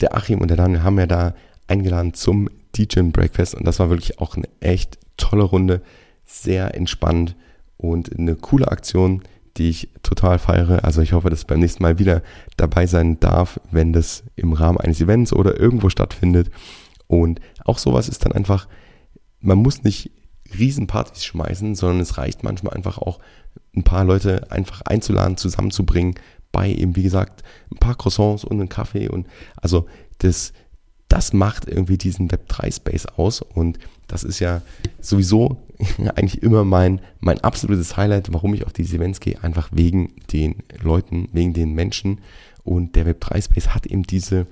Der 0.00 0.16
Achim 0.16 0.40
und 0.40 0.48
der 0.48 0.56
Daniel 0.56 0.82
haben 0.82 0.98
ja 0.98 1.06
da 1.06 1.34
eingeladen 1.66 2.14
zum 2.14 2.48
DJ 2.78 3.00
Breakfast 3.10 3.54
und 3.54 3.66
das 3.66 3.78
war 3.78 3.90
wirklich 3.90 4.20
auch 4.20 4.36
eine 4.36 4.48
echt 4.60 4.98
tolle 5.16 5.42
Runde, 5.42 5.82
sehr 6.24 6.74
entspannt 6.74 7.34
und 7.76 8.16
eine 8.16 8.36
coole 8.36 8.68
Aktion, 8.68 9.22
die 9.56 9.70
ich 9.70 9.88
total 10.02 10.38
feiere. 10.38 10.84
Also 10.84 11.02
ich 11.02 11.12
hoffe, 11.12 11.30
dass 11.30 11.40
ich 11.40 11.46
beim 11.46 11.60
nächsten 11.60 11.82
Mal 11.82 11.98
wieder 11.98 12.22
dabei 12.56 12.86
sein 12.86 13.18
darf, 13.18 13.60
wenn 13.70 13.92
das 13.92 14.24
im 14.36 14.52
Rahmen 14.52 14.78
eines 14.78 15.00
Events 15.00 15.32
oder 15.32 15.58
irgendwo 15.58 15.88
stattfindet. 15.88 16.50
Und 17.06 17.40
auch 17.64 17.78
sowas 17.78 18.08
ist 18.08 18.24
dann 18.24 18.32
einfach, 18.32 18.68
man 19.40 19.58
muss 19.58 19.82
nicht 19.82 20.12
Riesenpartys 20.56 21.24
schmeißen, 21.24 21.74
sondern 21.74 22.00
es 22.00 22.18
reicht 22.18 22.44
manchmal 22.44 22.74
einfach 22.74 22.98
auch, 22.98 23.18
ein 23.76 23.84
paar 23.84 24.04
Leute 24.04 24.50
einfach 24.50 24.82
einzuladen, 24.82 25.36
zusammenzubringen, 25.36 26.14
bei 26.52 26.72
eben, 26.72 26.96
wie 26.96 27.02
gesagt, 27.02 27.42
ein 27.70 27.78
paar 27.78 27.94
Croissants 27.94 28.44
und 28.44 28.58
einen 28.58 28.68
Kaffee 28.68 29.08
und 29.08 29.26
also 29.56 29.86
das, 30.18 30.52
das 31.08 31.32
macht 31.32 31.66
irgendwie 31.68 31.98
diesen 31.98 32.28
Web3-Space 32.28 33.06
aus 33.16 33.42
und 33.42 33.78
das 34.06 34.24
ist 34.24 34.40
ja 34.40 34.62
sowieso 35.00 35.56
eigentlich 36.14 36.42
immer 36.42 36.64
mein, 36.64 37.00
mein 37.20 37.40
absolutes 37.40 37.96
Highlight, 37.96 38.32
warum 38.32 38.54
ich 38.54 38.66
auf 38.66 38.72
diese 38.72 38.96
Events 38.96 39.20
gehe, 39.20 39.42
einfach 39.42 39.68
wegen 39.72 40.14
den 40.32 40.56
Leuten, 40.82 41.28
wegen 41.32 41.54
den 41.54 41.72
Menschen 41.72 42.20
und 42.64 42.96
der 42.96 43.06
Web3-Space 43.06 43.68
hat 43.68 43.86
eben 43.86 44.02
diese 44.02 44.46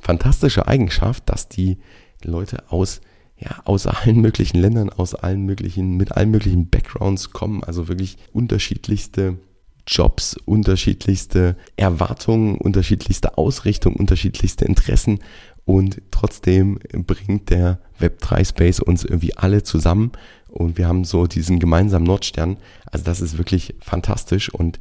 fantastische 0.00 0.68
Eigenschaft, 0.68 1.28
dass 1.28 1.48
die 1.48 1.78
Leute 2.22 2.70
aus 2.70 3.00
ja, 3.36 3.62
aus 3.64 3.86
allen 3.86 4.20
möglichen 4.20 4.58
Ländern, 4.58 4.90
aus 4.90 5.14
allen 5.14 5.44
möglichen, 5.44 5.96
mit 5.96 6.12
allen 6.12 6.30
möglichen 6.30 6.68
Backgrounds 6.68 7.30
kommen, 7.30 7.64
also 7.64 7.88
wirklich 7.88 8.16
unterschiedlichste 8.32 9.38
Jobs, 9.86 10.36
unterschiedlichste 10.44 11.56
Erwartungen, 11.76 12.56
unterschiedlichste 12.56 13.36
Ausrichtungen, 13.36 13.96
unterschiedlichste 13.96 14.64
Interessen 14.64 15.18
und 15.64 16.02
trotzdem 16.10 16.78
bringt 16.92 17.50
der 17.50 17.78
Web3 18.00 18.46
Space 18.46 18.80
uns 18.80 19.04
irgendwie 19.04 19.36
alle 19.36 19.62
zusammen. 19.62 20.12
Und 20.48 20.78
wir 20.78 20.86
haben 20.86 21.04
so 21.04 21.26
diesen 21.26 21.58
gemeinsamen 21.58 22.06
Nordstern. 22.06 22.58
Also 22.86 23.04
das 23.04 23.20
ist 23.20 23.38
wirklich 23.38 23.74
fantastisch. 23.80 24.50
Und 24.50 24.78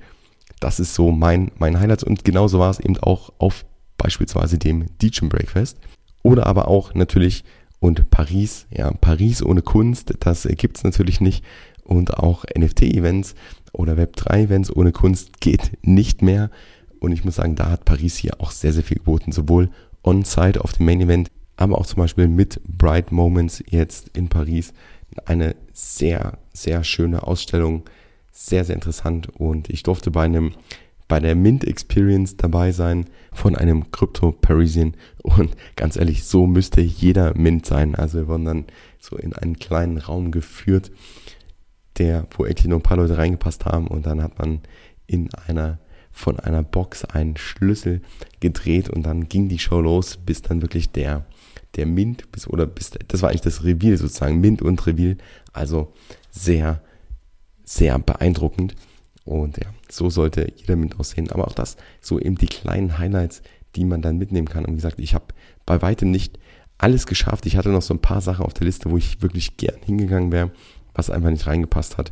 das 0.60 0.80
ist 0.80 0.94
so 0.94 1.12
mein, 1.12 1.52
mein 1.58 1.80
Highlight. 1.80 2.04
Und 2.04 2.26
genauso 2.26 2.60
war 2.60 2.70
es 2.70 2.80
eben 2.80 2.98
auch 2.98 3.32
auf 3.38 3.66
beispielsweise 3.98 4.58
dem 4.58 4.86
Deacon 5.02 5.30
Breakfast. 5.30 5.78
Oder 6.22 6.48
aber 6.48 6.68
auch 6.68 6.94
natürlich 6.94 7.44
und 7.80 8.10
Paris, 8.10 8.66
ja, 8.72 8.92
Paris 8.92 9.44
ohne 9.44 9.62
Kunst, 9.62 10.14
das 10.22 10.48
gibt 10.58 10.78
es 10.78 10.84
natürlich 10.86 11.20
nicht. 11.20 11.44
Und 11.84 12.14
auch 12.14 12.46
NFT-Events 12.46 13.36
oder 13.74 13.96
Web3-Events 13.96 14.74
ohne 14.74 14.94
Kunst 14.94 15.42
geht 15.42 15.80
nicht 15.82 16.22
mehr. 16.22 16.50
Und 17.02 17.12
ich 17.12 17.26
muss 17.26 17.36
sagen, 17.36 17.56
da 17.56 17.70
hat 17.70 17.84
Paris 17.84 18.16
hier 18.16 18.40
auch 18.40 18.52
sehr, 18.52 18.72
sehr 18.72 18.84
viel 18.84 19.00
geboten, 19.00 19.34
sowohl 19.34 19.70
on-site 20.04 20.62
auf 20.62 20.74
dem 20.74 20.86
Main 20.86 21.02
Event, 21.02 21.32
aber 21.56 21.78
auch 21.78 21.86
zum 21.86 21.98
Beispiel 21.98 22.28
mit 22.28 22.62
Bright 22.66 23.12
Moments 23.12 23.64
jetzt 23.70 24.10
in 24.10 24.30
Paris. 24.30 24.74
Eine 25.26 25.56
sehr, 25.72 26.38
sehr 26.54 26.84
schöne 26.84 27.24
Ausstellung, 27.26 27.84
sehr, 28.32 28.66
sehr 28.66 28.76
interessant 28.76 29.30
und 29.38 29.70
ich 29.70 29.84
durfte 29.84 30.12
bei 30.12 30.24
einem 30.24 30.54
bei 31.08 31.20
der 31.20 31.36
Mint 31.36 31.64
Experience 31.64 32.38
dabei 32.38 32.72
sein 32.72 33.06
von 33.32 33.56
einem 33.56 33.92
Crypto 33.92 34.32
Parisian 34.32 34.96
und 35.22 35.56
ganz 35.76 35.96
ehrlich, 35.96 36.24
so 36.24 36.48
müsste 36.48 36.82
jeder 36.82 37.38
Mint 37.38 37.66
sein. 37.66 37.94
Also 37.94 38.20
wir 38.20 38.28
wurden 38.28 38.46
dann 38.46 38.66
so 39.00 39.18
in 39.18 39.34
einen 39.34 39.60
kleinen 39.60 39.98
Raum 39.98 40.32
geführt, 40.32 40.92
der, 41.98 42.26
wo 42.32 42.46
eigentlich 42.46 42.66
nur 42.66 42.80
ein 42.80 42.84
paar 42.84 42.98
Leute 42.98 43.18
reingepasst 43.18 43.66
haben 43.66 43.88
und 43.88 44.06
dann 44.06 44.24
hat 44.24 44.40
man 44.40 44.62
in 45.06 45.30
einer 45.48 45.78
von 46.14 46.40
einer 46.40 46.64
Box 46.64 47.04
einen 47.04 47.36
Schlüssel 47.36 48.02
gedreht 48.40 48.90
und 48.90 49.04
dann 49.04 49.28
ging 49.28 49.50
die 49.50 49.60
Show 49.60 49.82
los, 49.82 50.18
bis 50.18 50.44
dann 50.44 50.62
wirklich 50.62 50.92
der, 50.92 51.26
der 51.76 51.88
Mint, 51.88 52.32
bis, 52.32 52.48
oder 52.48 52.68
bis, 52.68 52.92
das 53.08 53.22
war 53.22 53.30
eigentlich 53.30 53.42
das 53.42 53.64
Reveal 53.64 53.98
sozusagen, 53.98 54.40
Mint 54.40 54.62
und 54.62 54.86
Reveal, 54.86 55.18
also 55.52 55.92
sehr, 56.32 56.82
sehr 57.64 57.98
beeindruckend. 58.00 58.76
Und 59.26 59.58
ja, 59.58 59.68
so 59.90 60.10
sollte 60.10 60.52
jeder 60.56 60.76
Mint 60.76 61.00
aussehen. 61.00 61.32
Aber 61.32 61.48
auch 61.48 61.54
das, 61.54 61.78
so 62.02 62.20
eben 62.20 62.36
die 62.36 62.48
kleinen 62.48 62.98
Highlights, 62.98 63.42
die 63.76 63.86
man 63.86 64.02
dann 64.02 64.18
mitnehmen 64.18 64.50
kann. 64.50 64.66
Und 64.66 64.74
wie 64.74 64.78
gesagt, 64.78 65.00
ich 65.00 65.16
habe 65.16 65.26
bei 65.66 65.82
weitem 65.82 66.12
nicht 66.12 66.38
alles 66.78 67.08
geschafft. 67.08 67.46
Ich 67.46 67.58
hatte 67.58 67.70
noch 67.70 67.82
so 67.82 67.94
ein 67.94 68.02
paar 68.02 68.22
Sachen 68.22 68.46
auf 68.46 68.54
der 68.54 68.66
Liste, 68.66 68.92
wo 68.92 68.98
ich 68.98 69.22
wirklich 69.22 69.58
gern 69.58 69.78
hingegangen 69.86 70.32
wäre, 70.32 70.52
was 70.94 71.10
einfach 71.10 71.30
nicht 71.30 71.48
reingepasst 71.48 71.98
hat. 71.98 72.12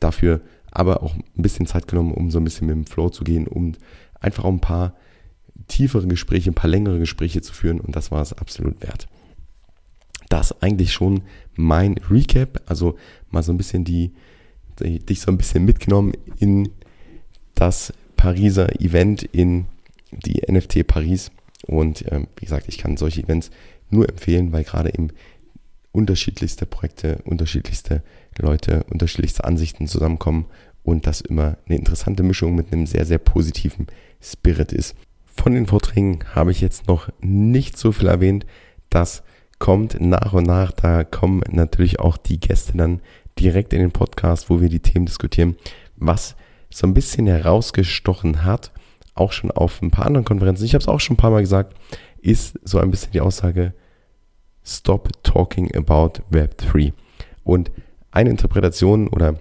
Dafür 0.00 0.40
aber 0.72 1.02
auch 1.02 1.14
ein 1.14 1.42
bisschen 1.42 1.66
Zeit 1.66 1.86
genommen, 1.86 2.12
um 2.12 2.30
so 2.30 2.38
ein 2.40 2.44
bisschen 2.44 2.66
mit 2.66 2.74
dem 2.74 2.86
Flow 2.86 3.10
zu 3.10 3.24
gehen, 3.24 3.46
um 3.46 3.72
einfach 4.20 4.44
auch 4.44 4.52
ein 4.52 4.60
paar 4.60 4.94
tiefere 5.68 6.06
Gespräche, 6.06 6.50
ein 6.50 6.54
paar 6.54 6.70
längere 6.70 6.98
Gespräche 6.98 7.42
zu 7.42 7.52
führen. 7.52 7.80
Und 7.80 7.94
das 7.94 8.10
war 8.10 8.22
es 8.22 8.32
absolut 8.32 8.82
wert. 8.82 9.06
Das 10.28 10.62
eigentlich 10.62 10.92
schon 10.92 11.22
mein 11.54 11.98
Recap, 12.10 12.62
also 12.66 12.96
mal 13.30 13.42
so 13.42 13.52
ein 13.52 13.58
bisschen 13.58 13.84
die, 13.84 14.12
dich 14.80 15.20
so 15.20 15.30
ein 15.30 15.38
bisschen 15.38 15.64
mitgenommen 15.64 16.12
in 16.38 16.70
das 17.54 17.92
Pariser 18.16 18.80
Event 18.80 19.22
in 19.22 19.66
die 20.10 20.42
NFT 20.50 20.86
Paris. 20.86 21.30
Und 21.66 22.02
äh, 22.10 22.22
wie 22.36 22.46
gesagt, 22.46 22.66
ich 22.68 22.78
kann 22.78 22.96
solche 22.96 23.22
Events 23.22 23.50
nur 23.90 24.08
empfehlen, 24.08 24.52
weil 24.52 24.64
gerade 24.64 24.88
eben 24.88 25.08
unterschiedlichste 25.92 26.64
Projekte, 26.64 27.18
unterschiedlichste 27.24 28.02
Leute, 28.38 28.84
unterschiedlichste 28.90 29.44
Ansichten 29.44 29.86
zusammenkommen 29.86 30.46
und 30.82 31.06
das 31.06 31.20
immer 31.20 31.56
eine 31.66 31.78
interessante 31.78 32.22
Mischung 32.22 32.54
mit 32.54 32.72
einem 32.72 32.86
sehr, 32.86 33.04
sehr 33.04 33.18
positiven 33.18 33.86
Spirit 34.20 34.72
ist. 34.72 34.96
Von 35.24 35.54
den 35.54 35.66
Vorträgen 35.66 36.20
habe 36.34 36.50
ich 36.50 36.60
jetzt 36.60 36.88
noch 36.88 37.08
nicht 37.20 37.78
so 37.78 37.92
viel 37.92 38.08
erwähnt. 38.08 38.46
Das 38.90 39.22
kommt 39.58 40.00
nach 40.00 40.32
und 40.32 40.46
nach. 40.46 40.72
Da 40.72 41.04
kommen 41.04 41.42
natürlich 41.50 42.00
auch 42.00 42.16
die 42.16 42.40
Gäste 42.40 42.76
dann 42.76 43.00
direkt 43.38 43.72
in 43.72 43.80
den 43.80 43.92
Podcast, 43.92 44.50
wo 44.50 44.60
wir 44.60 44.68
die 44.68 44.80
Themen 44.80 45.06
diskutieren. 45.06 45.56
Was 45.96 46.36
so 46.70 46.86
ein 46.86 46.94
bisschen 46.94 47.26
herausgestochen 47.26 48.44
hat, 48.44 48.72
auch 49.14 49.32
schon 49.32 49.50
auf 49.50 49.80
ein 49.82 49.90
paar 49.90 50.06
anderen 50.06 50.24
Konferenzen, 50.24 50.64
ich 50.64 50.74
habe 50.74 50.82
es 50.82 50.88
auch 50.88 51.00
schon 51.00 51.14
ein 51.14 51.18
paar 51.18 51.30
Mal 51.30 51.42
gesagt, 51.42 51.76
ist 52.20 52.58
so 52.64 52.78
ein 52.78 52.90
bisschen 52.90 53.12
die 53.12 53.20
Aussage, 53.20 53.74
Stop 54.64 55.10
talking 55.22 55.74
about 55.74 56.22
Web 56.30 56.56
3. 56.58 56.92
Und 57.44 57.70
eine 58.12 58.30
Interpretation 58.30 59.08
oder 59.08 59.40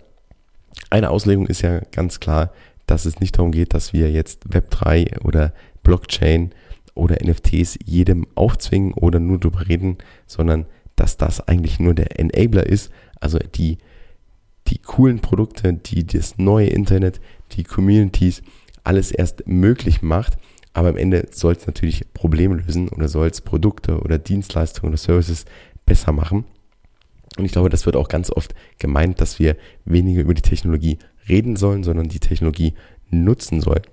eine 0.89 1.09
Auslegung 1.09 1.47
ist 1.47 1.61
ja 1.61 1.79
ganz 1.91 2.19
klar, 2.19 2.51
dass 2.87 3.05
es 3.05 3.19
nicht 3.19 3.37
darum 3.37 3.51
geht, 3.51 3.73
dass 3.73 3.93
wir 3.93 4.11
jetzt 4.11 4.47
Web3 4.47 5.21
oder 5.23 5.53
Blockchain 5.83 6.51
oder 6.95 7.17
NFTs 7.23 7.77
jedem 7.85 8.27
aufzwingen 8.35 8.93
oder 8.93 9.19
nur 9.19 9.39
darüber 9.39 9.67
reden, 9.67 9.97
sondern 10.27 10.65
dass 10.95 11.17
das 11.17 11.47
eigentlich 11.47 11.79
nur 11.79 11.93
der 11.93 12.19
Enabler 12.19 12.65
ist, 12.65 12.91
also 13.19 13.39
die, 13.39 13.77
die 14.67 14.77
coolen 14.77 15.19
Produkte, 15.19 15.73
die 15.73 16.05
das 16.05 16.37
neue 16.37 16.67
Internet, 16.67 17.21
die 17.53 17.63
Communities, 17.63 18.41
alles 18.83 19.11
erst 19.11 19.47
möglich 19.47 20.01
macht. 20.01 20.37
Aber 20.73 20.89
am 20.89 20.97
Ende 20.97 21.27
soll 21.31 21.53
es 21.53 21.67
natürlich 21.67 22.05
Probleme 22.13 22.55
lösen 22.55 22.89
oder 22.89 23.07
soll 23.07 23.27
es 23.27 23.41
Produkte 23.41 23.99
oder 23.99 24.17
Dienstleistungen 24.17 24.89
oder 24.93 24.97
Services 24.97 25.45
besser 25.85 26.11
machen. 26.11 26.45
Und 27.37 27.45
ich 27.45 27.51
glaube, 27.51 27.69
das 27.69 27.85
wird 27.85 27.95
auch 27.95 28.07
ganz 28.07 28.29
oft 28.29 28.53
gemeint, 28.79 29.21
dass 29.21 29.39
wir 29.39 29.55
weniger 29.85 30.21
über 30.21 30.33
die 30.33 30.41
Technologie 30.41 30.99
reden 31.29 31.55
sollen, 31.55 31.83
sondern 31.83 32.09
die 32.09 32.19
Technologie 32.19 32.73
nutzen 33.09 33.61
sollen. 33.61 33.83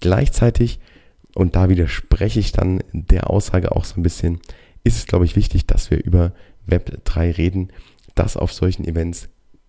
Gleichzeitig, 0.00 0.80
und 1.34 1.56
da 1.56 1.68
widerspreche 1.68 2.40
ich 2.40 2.52
dann 2.52 2.82
der 2.92 3.30
Aussage 3.30 3.72
auch 3.72 3.84
so 3.84 4.00
ein 4.00 4.02
bisschen, 4.02 4.40
ist 4.82 4.96
es, 4.96 5.06
glaube 5.06 5.24
ich, 5.24 5.36
wichtig, 5.36 5.66
dass 5.66 5.90
wir 5.90 6.02
über 6.02 6.32
Web 6.66 7.04
3 7.04 7.32
reden, 7.32 7.68
dass 8.14 8.36
auf 8.36 8.52
solchen 8.52 8.84
Events 8.84 9.28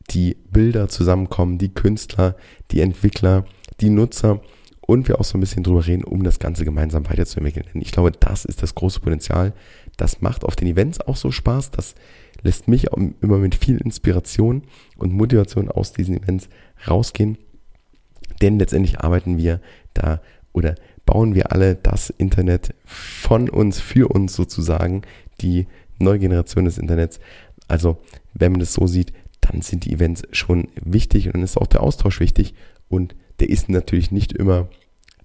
die 0.10 0.38
Bilder 0.50 0.90
zusammenkommen, 0.90 1.58
die 1.58 1.74
Künstler, 1.74 2.36
die 2.72 2.82
Entwickler, 2.82 3.46
die 3.82 3.90
Nutzer 3.90 4.42
und 4.82 5.08
wir 5.08 5.20
auch 5.20 5.24
so 5.24 5.38
ein 5.38 5.42
bisschen 5.42 5.64
drüber 5.64 5.86
reden, 5.86 6.04
um 6.04 6.24
das 6.24 6.40
Ganze 6.40 6.66
gemeinsam 6.66 7.08
weiterzuentwickeln. 7.10 7.66
Denn 7.74 7.82
ich 7.82 7.92
glaube, 7.92 8.12
das 8.12 8.46
ist 8.46 8.64
das 8.64 8.76
große 8.76 9.00
Potenzial. 9.00 9.54
Das 9.98 10.22
macht 10.22 10.44
auf 10.44 10.56
den 10.56 10.68
Events 10.68 11.00
auch 11.02 11.16
so 11.16 11.32
Spaß. 11.32 11.72
Das 11.72 11.96
lässt 12.42 12.68
mich 12.68 12.88
immer 13.22 13.38
mit 13.38 13.56
viel 13.56 13.78
Inspiration 13.78 14.64
und 14.98 15.14
Motivation 15.14 15.70
aus 15.70 15.94
diesen 15.94 16.22
Events 16.22 16.50
rausgehen. 16.88 17.38
Denn 18.42 18.58
letztendlich 18.58 19.00
arbeiten 19.00 19.38
wir 19.38 19.62
da 19.94 20.22
oder 20.54 20.76
bauen 21.06 21.36
wir 21.36 21.52
alle 21.52 21.76
das 21.76 22.10
Internet 22.10 22.74
von 22.86 23.50
uns, 23.50 23.80
für 23.80 24.10
uns 24.10 24.34
sozusagen, 24.34 25.04
die 25.42 25.68
neue 26.00 26.20
Generation 26.20 26.66
des 26.66 26.78
Internets. 26.78 27.20
Also, 27.68 28.02
wenn 28.34 28.52
man 28.52 28.60
das 28.60 28.74
so 28.74 28.88
sieht, 28.88 29.14
dann 29.42 29.62
sind 29.62 29.86
die 29.86 29.94
Events 29.94 30.24
schon 30.32 30.68
wichtig 30.76 31.28
und 31.28 31.36
dann 31.36 31.44
ist 31.44 31.58
auch 31.58 31.68
der 31.68 31.82
Austausch 31.82 32.20
wichtig 32.20 32.54
und 32.90 33.16
der 33.40 33.50
ist 33.50 33.70
natürlich 33.70 34.12
nicht 34.12 34.34
immer 34.34 34.70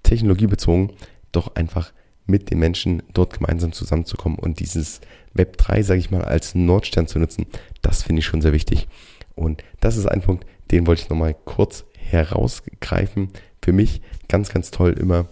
technologiebezogen, 0.02 0.92
doch 1.32 1.54
einfach 1.54 1.92
mit 2.26 2.50
den 2.50 2.58
Menschen 2.58 3.02
dort 3.12 3.34
gemeinsam 3.34 3.72
zusammenzukommen 3.72 4.38
und 4.38 4.60
dieses 4.60 5.00
Web 5.34 5.56
3, 5.58 5.82
sage 5.82 6.00
ich 6.00 6.10
mal, 6.10 6.24
als 6.24 6.54
Nordstern 6.54 7.06
zu 7.06 7.18
nutzen, 7.18 7.46
das 7.82 8.02
finde 8.02 8.20
ich 8.20 8.26
schon 8.26 8.42
sehr 8.42 8.52
wichtig. 8.52 8.88
Und 9.34 9.62
das 9.80 9.96
ist 9.96 10.06
ein 10.06 10.22
Punkt, 10.22 10.46
den 10.70 10.86
wollte 10.86 11.02
ich 11.02 11.08
nochmal 11.08 11.36
kurz 11.44 11.84
herausgreifen. 11.94 13.28
Für 13.62 13.72
mich 13.72 14.00
ganz, 14.28 14.48
ganz 14.48 14.70
toll 14.70 14.92
immer, 14.92 15.28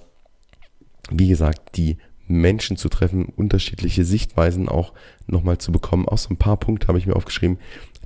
wie 1.10 1.28
gesagt, 1.28 1.76
die 1.76 1.96
Menschen 2.26 2.76
zu 2.76 2.88
treffen, 2.88 3.26
unterschiedliche 3.26 4.04
Sichtweisen 4.04 4.68
auch 4.68 4.92
nochmal 5.26 5.58
zu 5.58 5.72
bekommen. 5.72 6.08
Auch 6.08 6.18
so 6.18 6.30
ein 6.30 6.38
paar 6.38 6.56
Punkte 6.56 6.88
habe 6.88 6.98
ich 6.98 7.06
mir 7.06 7.16
aufgeschrieben, 7.16 7.58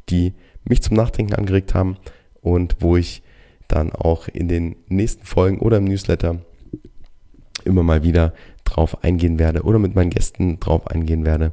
die 0.08 0.34
mich 0.64 0.82
zum 0.82 0.96
Nachdenken 0.96 1.34
angeregt 1.34 1.74
haben 1.74 1.96
und 2.40 2.76
wo 2.80 2.96
ich 2.96 3.22
dann 3.68 3.92
auch 3.92 4.28
in 4.28 4.48
den 4.48 4.76
nächsten 4.88 5.24
Folgen 5.24 5.58
oder 5.58 5.76
im 5.76 5.84
Newsletter 5.84 6.40
immer 7.64 7.82
mal 7.82 8.02
wieder 8.02 8.32
drauf 8.68 9.02
eingehen 9.02 9.38
werde 9.38 9.62
oder 9.62 9.78
mit 9.78 9.94
meinen 9.94 10.10
Gästen 10.10 10.60
drauf 10.60 10.86
eingehen 10.86 11.24
werde. 11.24 11.52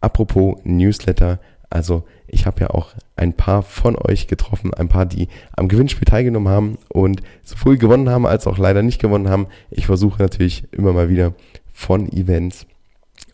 Apropos 0.00 0.56
Newsletter, 0.64 1.40
also 1.70 2.04
ich 2.26 2.46
habe 2.46 2.60
ja 2.60 2.70
auch 2.70 2.94
ein 3.16 3.32
paar 3.32 3.62
von 3.62 3.96
euch 3.96 4.26
getroffen, 4.26 4.72
ein 4.72 4.88
paar, 4.88 5.06
die 5.06 5.28
am 5.56 5.68
Gewinnspiel 5.68 6.04
teilgenommen 6.04 6.48
haben 6.48 6.78
und 6.88 7.22
sowohl 7.42 7.78
gewonnen 7.78 8.08
haben 8.08 8.26
als 8.26 8.46
auch 8.46 8.58
leider 8.58 8.82
nicht 8.82 9.00
gewonnen 9.00 9.28
haben. 9.28 9.46
Ich 9.70 9.86
versuche 9.86 10.22
natürlich 10.22 10.72
immer 10.72 10.92
mal 10.92 11.08
wieder 11.08 11.34
von 11.72 12.10
Events 12.12 12.66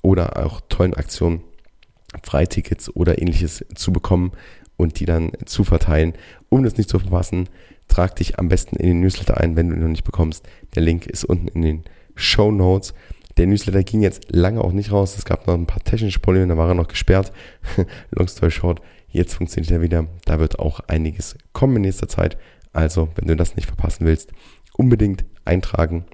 oder 0.02 0.44
auch 0.44 0.60
tollen 0.68 0.94
Aktionen 0.94 1.42
Freitickets 2.22 2.94
oder 2.94 3.20
ähnliches 3.20 3.64
zu 3.74 3.92
bekommen 3.92 4.32
und 4.76 5.00
die 5.00 5.06
dann 5.06 5.32
zu 5.44 5.64
verteilen. 5.64 6.14
Um 6.48 6.62
das 6.62 6.76
nicht 6.76 6.88
zu 6.88 6.98
verpassen, 6.98 7.48
trag 7.88 8.16
dich 8.16 8.38
am 8.38 8.48
besten 8.48 8.76
in 8.76 8.86
den 8.86 9.00
Newsletter 9.00 9.38
ein, 9.38 9.56
wenn 9.56 9.68
du 9.68 9.76
ihn 9.76 9.82
noch 9.82 9.88
nicht 9.88 10.04
bekommst. 10.04 10.46
Der 10.74 10.82
Link 10.82 11.06
ist 11.06 11.24
unten 11.24 11.48
in 11.48 11.62
den 11.62 11.84
Show 12.14 12.50
Notes. 12.50 12.94
Der 13.36 13.46
Newsletter 13.46 13.82
ging 13.82 14.00
jetzt 14.00 14.30
lange 14.30 14.60
auch 14.60 14.72
nicht 14.72 14.92
raus. 14.92 15.16
Es 15.18 15.24
gab 15.24 15.46
noch 15.46 15.54
ein 15.54 15.66
paar 15.66 15.82
technische 15.82 16.20
Probleme, 16.20 16.48
da 16.48 16.56
war 16.56 16.68
er 16.68 16.74
noch 16.74 16.88
gesperrt. 16.88 17.32
Long 18.10 18.28
story 18.28 18.50
short, 18.50 18.80
jetzt 19.08 19.34
funktioniert 19.34 19.72
er 19.72 19.82
wieder. 19.82 20.06
Da 20.24 20.38
wird 20.38 20.58
auch 20.58 20.80
einiges 20.80 21.36
kommen 21.52 21.76
in 21.76 21.82
nächster 21.82 22.08
Zeit. 22.08 22.36
Also, 22.72 23.08
wenn 23.16 23.28
du 23.28 23.36
das 23.36 23.56
nicht 23.56 23.66
verpassen 23.66 24.06
willst, 24.06 24.32
unbedingt 24.72 25.24
eintragen. 25.44 26.04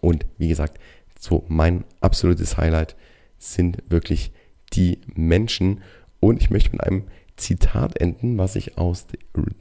Und 0.00 0.26
wie 0.36 0.48
gesagt, 0.48 0.78
so 1.18 1.44
mein 1.48 1.84
absolutes 2.00 2.58
Highlight 2.58 2.96
sind 3.38 3.82
wirklich 3.88 4.32
die 4.72 5.00
Menschen. 5.14 5.82
Und 6.20 6.40
ich 6.42 6.50
möchte 6.50 6.72
mit 6.72 6.82
einem 6.82 7.04
Zitat 7.36 7.98
enden, 7.98 8.38
was 8.38 8.56
ich 8.56 8.78
aus 8.78 9.06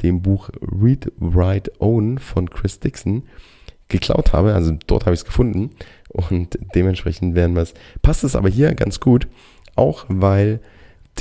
dem 0.02 0.22
Buch 0.22 0.50
Read, 0.62 1.12
Write, 1.18 1.72
Own 1.80 2.18
von 2.20 2.50
Chris 2.50 2.80
Dixon 2.80 3.24
geklaut 3.93 4.34
habe. 4.34 4.53
Also 4.53 4.77
dort 4.88 5.06
habe 5.06 5.13
ich 5.13 5.21
es 5.21 5.25
gefunden 5.25 5.69
und 6.10 6.60
dementsprechend 6.75 7.36
werden 7.36 7.56
wir 7.56 7.62
es. 7.62 7.73
Passt 8.01 8.25
es 8.25 8.36
aber 8.36 8.49
hier 8.49 8.73
ganz 8.75 8.99
gut, 8.99 9.27
auch 9.75 10.06
weil 10.10 10.60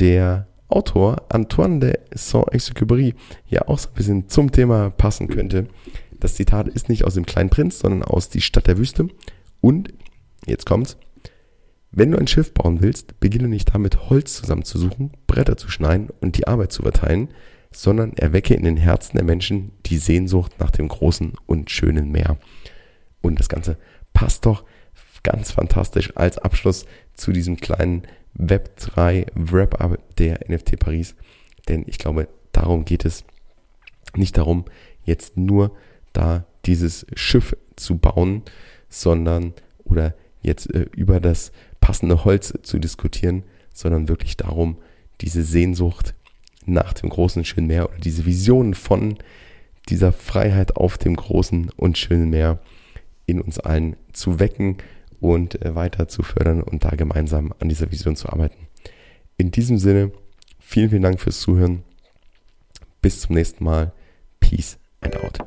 der 0.01 0.49
Autor 0.69 1.23
Antoine 1.29 1.79
de 1.79 1.99
Saint-Exupéry 2.15 3.15
ja 3.47 3.69
auch 3.69 3.79
so 3.79 3.91
ein 3.91 3.95
bisschen 3.95 4.29
zum 4.29 4.51
Thema 4.51 4.91
passen 4.91 5.29
könnte. 5.29 5.69
Das 6.19 6.35
Zitat 6.35 6.67
ist 6.69 6.89
nicht 6.89 7.05
aus 7.05 7.15
dem 7.15 7.27
Kleinen 7.27 7.51
Prinz, 7.51 7.79
sondern 7.79 8.03
aus 8.03 8.31
Die 8.31 8.41
Stadt 8.41 8.67
der 8.67 8.79
Wüste. 8.79 9.09
Und, 9.61 9.93
jetzt 10.47 10.67
kommt's, 10.67 10.97
wenn 11.91 12.11
du 12.11 12.19
ein 12.19 12.27
Schiff 12.27 12.55
bauen 12.55 12.81
willst, 12.81 13.21
beginne 13.21 13.49
nicht 13.49 13.75
damit, 13.75 14.09
Holz 14.09 14.35
zusammenzusuchen, 14.35 15.13
Bretter 15.27 15.59
zu 15.59 15.71
schneiden 15.71 16.09
und 16.21 16.39
die 16.39 16.47
Arbeit 16.47 16.73
zu 16.73 16.83
verteilen, 16.83 17.29
sondern 17.71 18.15
erwecke 18.15 18.55
in 18.55 18.65
den 18.65 18.77
Herzen 18.77 19.17
der 19.17 19.25
Menschen 19.25 19.73
die 19.87 19.99
Sehnsucht 19.99 20.53
nach 20.59 20.71
dem 20.71 20.89
großen 20.89 21.35
und 21.47 21.71
schönen 21.71 22.11
Meer. 22.11 22.39
Und 23.23 23.39
das 23.39 23.49
Ganze 23.49 23.79
passt 24.13 24.45
doch 24.47 24.65
ganz 25.23 25.53
fantastisch 25.53 26.13
als 26.17 26.39
Abschluss 26.39 26.85
zu 27.15 27.33
diesem 27.33 27.57
kleinen 27.57 28.03
Web3 28.39 29.27
Wrap-up 29.35 29.99
der 30.17 30.41
NFT 30.49 30.79
Paris. 30.79 31.15
Denn 31.69 31.85
ich 31.87 31.99
glaube, 31.99 32.29
darum 32.53 32.85
geht 32.85 33.05
es. 33.05 33.25
Nicht 34.15 34.37
darum, 34.37 34.67
jetzt 35.05 35.37
nur 35.37 35.75
da 36.13 36.45
dieses 36.67 37.07
Schiff 37.15 37.57
zu 37.77 37.97
bauen, 37.97 38.43
sondern 38.89 39.55
oder 39.85 40.15
jetzt 40.43 40.73
äh, 40.75 40.87
über 40.95 41.21
das 41.21 41.53
passende 41.81 42.25
Holz 42.25 42.53
zu 42.63 42.79
diskutieren, 42.79 43.45
sondern 43.73 44.09
wirklich 44.09 44.37
darum, 44.37 44.77
diese 45.21 45.43
Sehnsucht 45.43 46.15
nach 46.67 46.93
dem 46.93 47.09
großen 47.09 47.45
schönen 47.45 47.67
Meer 47.69 47.89
oder 47.89 47.99
diese 47.99 48.27
Vision 48.27 48.75
von 48.75 49.17
dieser 49.89 50.13
Freiheit 50.13 50.77
auf 50.77 50.99
dem 50.99 51.17
großen 51.17 51.71
und 51.77 51.99
schönen 51.99 52.31
Meer 52.31 52.61
in 53.27 53.41
uns 53.41 53.59
allen 53.59 53.97
zu 54.13 54.39
wecken 54.39 54.79
und 55.21 55.63
äh, 55.63 55.75
weiter 55.75 56.09
zu 56.09 56.23
fördern 56.23 56.63
und 56.63 56.85
da 56.85 56.91
gemeinsam 56.91 57.55
an 57.59 57.69
dieser 57.69 57.91
Vision 57.91 58.17
zu 58.17 58.29
arbeiten. 58.29 58.67
In 59.37 59.51
diesem 59.51 59.79
Sinne, 59.79 60.13
vielen, 60.59 60.91
vielen 60.91 61.03
Dank 61.03 61.21
fürs 61.21 61.41
Zuhören. 61.41 61.85
Bis 63.01 63.21
zum 63.21 63.35
nächsten 63.35 63.65
Mal. 63.65 63.93
Peace 64.41 64.79
and 65.01 65.17
out. 65.17 65.39